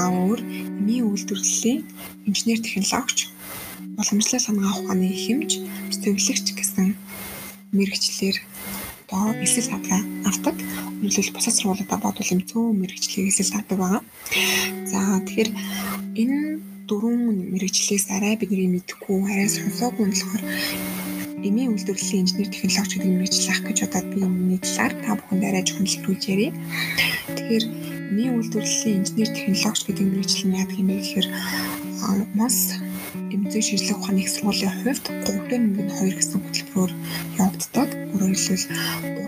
[0.00, 1.84] аавар эмийн үйлдвэрлэлийн
[2.24, 3.28] инженер технологич
[4.00, 5.60] уламжлал сангаа ухааны хэмж
[5.92, 6.96] зөвлөгч гэсэн
[7.76, 8.36] мэрэгчлэр
[9.12, 10.56] одоо эсэл хадгаа авдаг.
[11.04, 14.02] Өөрөлдөл бусад сургуулиудаа бодвол юм зөөн мэрэгчлэр эсэл авдаг байгаа.
[14.88, 15.50] За тэгэхээр
[16.16, 20.42] энэ дөрвөн мэрэгчлээс арай бидний мэдхгүй арай сонсоогүй болохоор
[21.40, 25.64] эмийн үйлдвэрлэлийн инженер технологич гэдэг мэрэгжил ах гэж удаад би юмны талаар та бүхэнд арай
[25.64, 26.54] жоохон илрүүлж ярив.
[27.32, 27.64] Тэгэхээр
[28.12, 31.28] эмийн үйлдвэрлэлийн инженер технологич гэдэг мэрэгжил нь яадаг юм бэ гэхээр
[32.36, 32.56] мос
[33.32, 36.92] эмзэг шинжилгээ ухааны их сургуулийн хувьд 3.2 гэсэн хөтөлбөрөөр
[37.40, 37.88] явагддаг.
[38.12, 38.68] Өөрөөр хэлбэл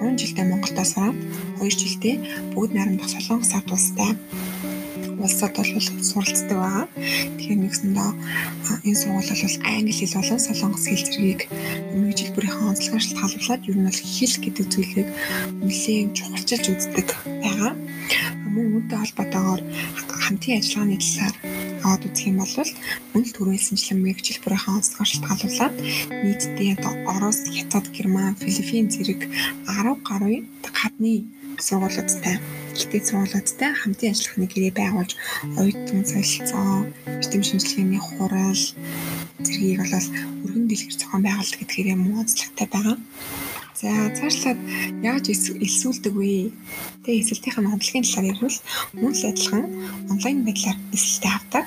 [0.05, 1.17] 3 жилдээ Монголдо сураад
[1.65, 2.17] 2 жилдээ
[2.53, 4.13] бүгд найрамдах Солонгос ард улстай
[5.23, 5.71] улсад бол
[6.03, 6.87] суралцдаг байгаа.
[7.39, 8.11] Тэгэхээр нэгсэндээ
[8.89, 11.41] энэ сургууль бол англи хэл болон солонгос хэл зэргийг
[11.95, 15.09] өмнөгийн жилбэрийн онцлогоор шалтгаалуулаад ер нь бол хэл гэдэг зүйлийг
[15.63, 17.09] нэлээд чухалчилж үздэг
[17.43, 17.73] байгаа.
[18.55, 19.63] Мөн үүнтэй холбоотойгоор
[20.25, 21.37] хамтын ажиллагааны талаар
[21.85, 22.55] аваад үзэх юм бол
[23.13, 23.25] мөн
[24.05, 25.75] мэрэгжил бүрийн онцлогоор шалтгаалуулаад
[26.25, 29.21] нийтдээ одоо Орос, Хятад, Герман, Филиппин зэрэг
[29.69, 31.29] 10 гаруй гадны
[31.61, 32.41] сургуулиудтай
[32.75, 35.13] ихтэй сургуулиудтай хамтын ажиллахны гэрээ байгуулж
[35.59, 38.63] оюутан солилцоо, эрдэм шинжилгээний хурал
[39.45, 40.07] зэргийг бол
[40.45, 42.97] өргөн дэлгэр зохион байгуулалт гэдгээр муу онцлогтой байгаа.
[43.81, 44.61] За цаашлаад
[45.03, 46.55] яаж элсүүлдэг вэ?
[47.05, 48.59] Тэгээ эсэлтийн хандлагын талаар ярил
[48.97, 49.65] мөн л адилхан
[50.13, 51.65] онлайн байдлаар эсэлтээ авдаг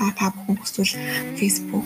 [0.00, 0.96] та та бүхэн хүсвэл
[1.36, 1.84] Facebook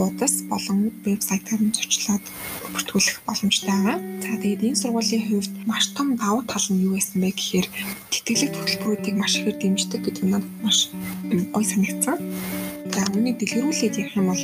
[0.00, 2.24] хуудас болон вебсайтаар нь зочлоод
[2.72, 4.00] бүртгүүлэх боломжтой байгаа.
[4.24, 7.68] За тэгээд энэ сургуулийн хувьд маш том давуу тал нь юу байсан бэ гэхээр
[8.08, 10.88] тэтгэлэг хөтөлбөрүүдийг маш ихээр дэмждэг гэдэг нь маш
[11.52, 12.16] гой санагдсан.
[12.96, 14.40] За үүнийг дэлгэрүүлээд ярих юм бол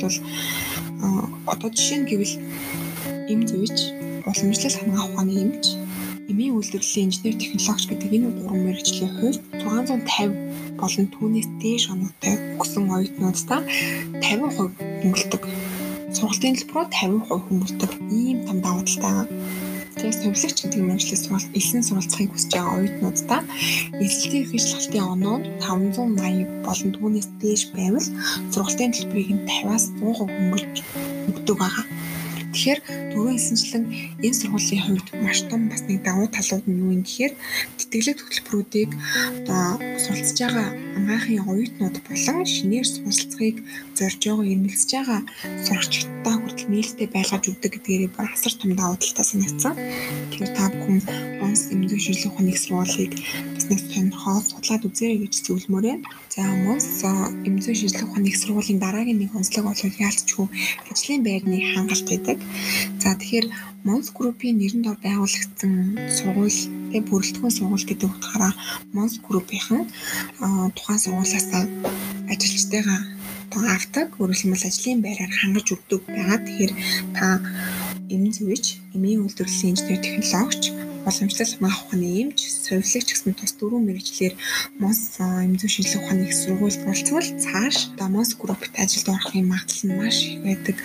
[1.49, 2.35] одоо жишээ нь гэвэл
[3.33, 3.77] эм зүйч
[4.29, 5.65] уламжлал хамгаах ухааны эмч
[6.27, 10.35] эмийн үйлдвэрлэлийн инженер технологич гэдэг энэ гурван мэрэгжлийн хувьд 650
[10.79, 13.61] болон түүнээс дээш оноотой өгсөн оюутнуудаа
[14.19, 15.43] 50% хөнгөлдөг.
[16.15, 17.91] Сургалтын төлбөрөөр 50% хөнгөлдөг.
[18.11, 19.27] Ийм том давуу талтай байгаа.
[19.97, 23.41] Тэгээд совилогч гэдэг мэргэжлээс бол элсэн суралцахыг хүсэж байгаа оюутнуудаа
[24.03, 28.07] эсэлтийн хэрэгжлэлтийн оноо 580 болон түүнээс дээш байвал
[28.53, 30.75] сургалтын төлбөрийг нь 50-аас 100% хөнгөлж
[31.33, 31.85] өгдөг байгаа.
[32.53, 32.79] Тэгэхээр
[33.17, 33.83] дөрөв хэлсэнчлэн
[34.25, 37.33] энэ сургуулийн хувьд маш том бас нэг давуу талууд нь юу юм гэхээр
[37.77, 38.91] тэтгэлэг хөтөлбөрүүдийг
[39.41, 39.65] одоо
[40.03, 43.57] суралцж байгаа ангаахын оюутнууд болон шинээр суралцахыг
[43.97, 45.21] зорж байгаа эрмэлзэж байгаа
[45.65, 49.73] сурагчдаа хүртэл нээлттэй байлгаж өгдөг гэдгээрээ асар том давуу талтай санагдсан.
[50.29, 50.99] Тэгэхээр та бүхэн
[51.45, 53.13] онс эмзэг шинжилгээ ухааны сургуулийг
[53.53, 55.95] бас нэг сонирхоод судлаад үзээрэй гэж зөвлөмөрөө.
[56.33, 56.87] За Монс
[57.47, 60.47] эмзэг шинжилгээ ухааны сургуулийн дараагийн нэг онцлог бол яалтчгүй
[60.91, 62.37] ажлын байрны хангалт байдаг.
[63.01, 63.47] За тэгэхээр
[63.87, 65.73] Монс группийн нэрэн дор байгуулагдсан
[66.17, 66.59] сургууль
[66.91, 68.53] тэг бүрэлдэхүүн сургууль гэдэг утгаараа
[68.95, 69.83] Монс группийнхан
[70.75, 71.47] тухайн сургуулиас
[72.31, 73.01] ажилчдыгаа
[73.47, 76.39] одоо авдаг өөрөлдмөл ажлын байраар хангаж өгдөг байгаа.
[76.43, 76.73] Тэгэхээр
[77.15, 77.25] та
[78.13, 78.65] эмэн зүйч,
[78.95, 80.76] эмийн үйлдвэрлэлийн инженер технологич
[81.07, 84.33] уламжлал хамгаах ухааны эмч, совилогч гэсэн тус дөрвөн мэрэгчлэр
[84.83, 90.17] МОС эмзүү шинжилгээ ухааны их сургуульд болцвол цааш МОС группт ажилд орохын магадлал нь маш
[90.27, 90.77] их байдаг.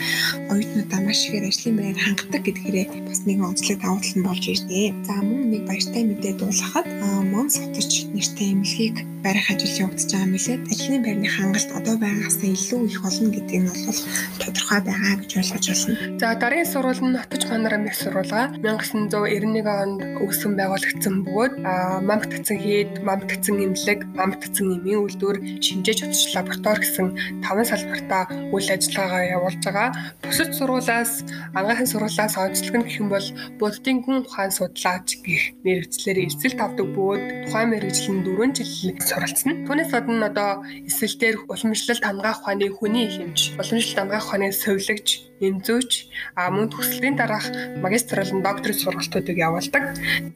[0.50, 4.94] Оюутнуудаа маш ихээр ажлын байр хангадаг гэдгээрээ бас нэгэн онцлог давуу тал нь болж ирнэ.
[5.06, 6.87] За мөн нэг баяртай мэдээ дуулахад
[7.32, 10.58] МОНС хотч нэртэй эмнэлгийг барих ажил явагдаж байгаа мөлий.
[10.72, 14.00] Ажлын байрны хангалт одоо байгаагаас илүү их болно гэдэг нь бол
[14.42, 16.18] тодорхой байгаа гэж ойлгож байна.
[16.18, 21.54] За дараагийн сурвалж нь Хотч Панорам их сурвалга 1991 онд өгсөн байгуулагдсан бөгөөд
[22.02, 27.06] мамт татсан хэд, мамт татсан эмнэлэг, мамт татсан эмийн үйлдвэр, шинжээч утас лаборатори гэсэн
[27.46, 29.88] таван салбартаа үйл ажиллагаагаа явуулж байгаа.
[30.23, 31.23] Бусад сургуулиас
[31.54, 33.27] ангаахын сургуулиас онцлог нь гэх юм бол
[33.60, 39.69] буддын гүн ухаан судлаач гэх мэрэгчлэр эзэлт авдаг бөгөөд тухайн мэрэгжлийн 4 жил суралцсан.
[39.69, 45.08] Түүнээс гадна одоо эсэл дээр уламжлалт хамгаах ухааны хүний хэмж, уламжлалт хамгаах ухааны совилогч,
[45.42, 45.92] эмзөөч
[46.38, 47.46] а мөн төгслийн дараах
[47.82, 49.82] магистрал нь докторийн сургалтуудыг явуулдаг.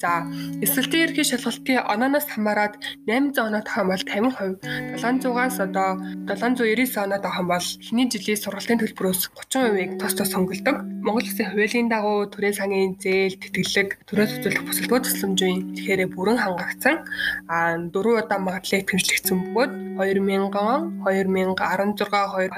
[0.03, 0.27] За
[0.65, 2.75] эсвэлтийн ерхий шалгалтын ононоос хамаарат
[3.07, 4.59] 800 оноод хан бол 50%,
[4.99, 10.77] 700-аас одоо 799 оноод хан бол эхний жилийн сургалтын төлбөрөөс 30%-ийг тос тос хөнгөлдөг.
[11.07, 16.97] Монгол Улсын хуулийн дагуу төрийн сангийн зээл, тэтгэлэг, төрөөс үзүүлэх бүсэлгөө тусламжийн тэгэхээр бүрэн хангагдсан.
[17.47, 21.55] А дөрвөн удаа магадлалыг тэмцлэгдсэн бөгөөд 2000 он, 2016,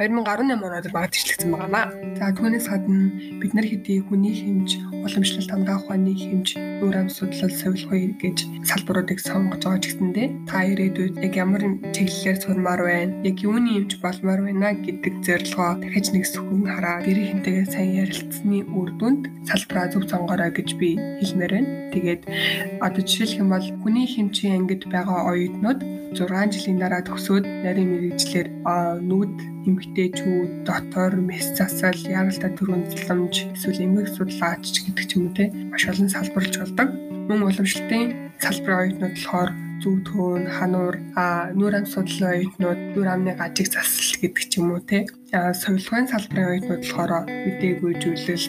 [0.01, 1.93] 2018 оноод багт ишлэгдсэн байна.
[2.17, 3.11] За түүнээс гадна
[3.43, 9.19] бид нар хэдий хүний хэмж, уламжлалт хамгаах ухааны хэмж, нүүр ам судлал, совилгоё гэж салбаруудыг
[9.19, 14.41] сонгож байгаа ч гэсэндээ та ирээдүйд яг ямар чиглэлээр сурмаар байна, яг юуны хэмж болмоор
[14.47, 20.07] байна гэдэг зорилгоо дахиж нэг сүхэн хараа гэрээ хинтэйгээ сайн ярилцсны үр дүнд салбараа зөв
[20.07, 21.71] сонгорой гэж би хэлмээр байна.
[21.91, 22.23] Тэгээд
[22.87, 25.81] одоо жишээлх юм бол хүний хэмжээ ангид байгаа оюутнууд
[26.15, 28.49] 6 жилийн дараа төгсөөд нарийн мэрэгчлэр
[29.05, 29.35] нүд
[29.69, 35.49] эмгтээчүүд, дотор мэс засал, яралтай төрийн засламж, эсвэл эмгэг судлаач гэдэг ч юм уу те
[35.73, 36.89] маш олон салбарлаж болдог.
[37.29, 38.07] Мөн уламжлалтын
[38.37, 39.51] салбарын оюутнууд болохоор
[39.81, 44.77] зүг төөн, хануур, а нүүр ам судлалын оюутнууд нүүр амны гажиг засал гэдэг ч юм
[44.77, 48.47] уу те совилгын салбарын оюутнууд болохоор мэдээгүй зүйлэл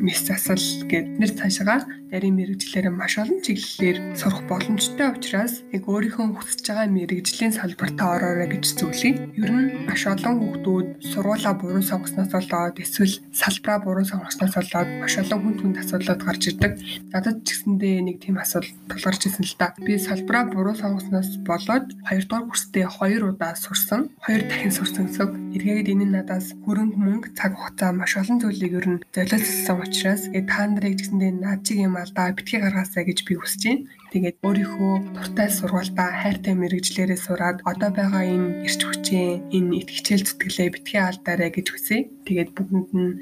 [0.00, 6.38] мис засал гэдэг нэр цаашаа нарийн мэрэгчлэр маш олон чиглэлээр сурах боломжтой учраас яг өөрийнхөө
[6.38, 9.34] хүсэж байгаа мэрэгжлийн салбарт ороорой гэж зөвлөе.
[9.34, 15.14] Ер нь маш олон хүүхдүүд сургуулаа буруу сонгосноос болоод эсвэл салбараа буруу сонгосноос болоод маш
[15.18, 16.72] олон хүн хүнд асуудлууд гарч ирдэг.
[17.10, 19.74] Надад ч гэсэндээ нэг тийм асуудал тулгарч ирсэн л да.
[19.82, 24.14] Би салбараа буруу сонгосноос болоод 2 дугаар курстээ 2 удаа сурсан.
[24.30, 25.58] 2 дахин сурсан гэсэн.
[25.58, 30.22] Эргээгээд энэ нь надаас хөрөнгө мөнгө цаг хугацаа маш олон зүйлийг ер нь золиослсон учраас
[30.38, 33.86] э та нарыг гэсэндээ наад чиг юм алдаа битгий гаргаасаа гэж би хүсэж байна.
[34.14, 40.68] Тэгээд өөрийнхөө дуртай сургуультаа хайртай мэрэгжлэрээ сураад одоо байгаа энэ эрч хүчээ, энэ итгэжэл зүтгэлээ
[40.72, 41.98] битгий алдаарай гэж хүсье.
[42.26, 43.12] Тэгээд бүгдэнд нь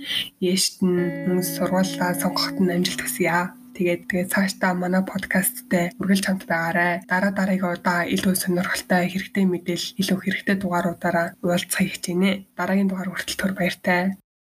[0.45, 3.64] яшт нь мөн сургуулаа сонгоход нь амжилт хүсье.
[3.77, 7.03] Тэгээд тэгээд цаашдаа манай подкасттай үргэлж хамт байгаарай.
[7.11, 12.31] Дараа дараагийн удаа илүү сонирхолтой хэрэгтэй мэдээлэл илүү хэрэгтэй дугааруудаараа уулзахыг хичээнэ.
[12.59, 14.15] Дараагийн дугаар хүртэл түр баяртай.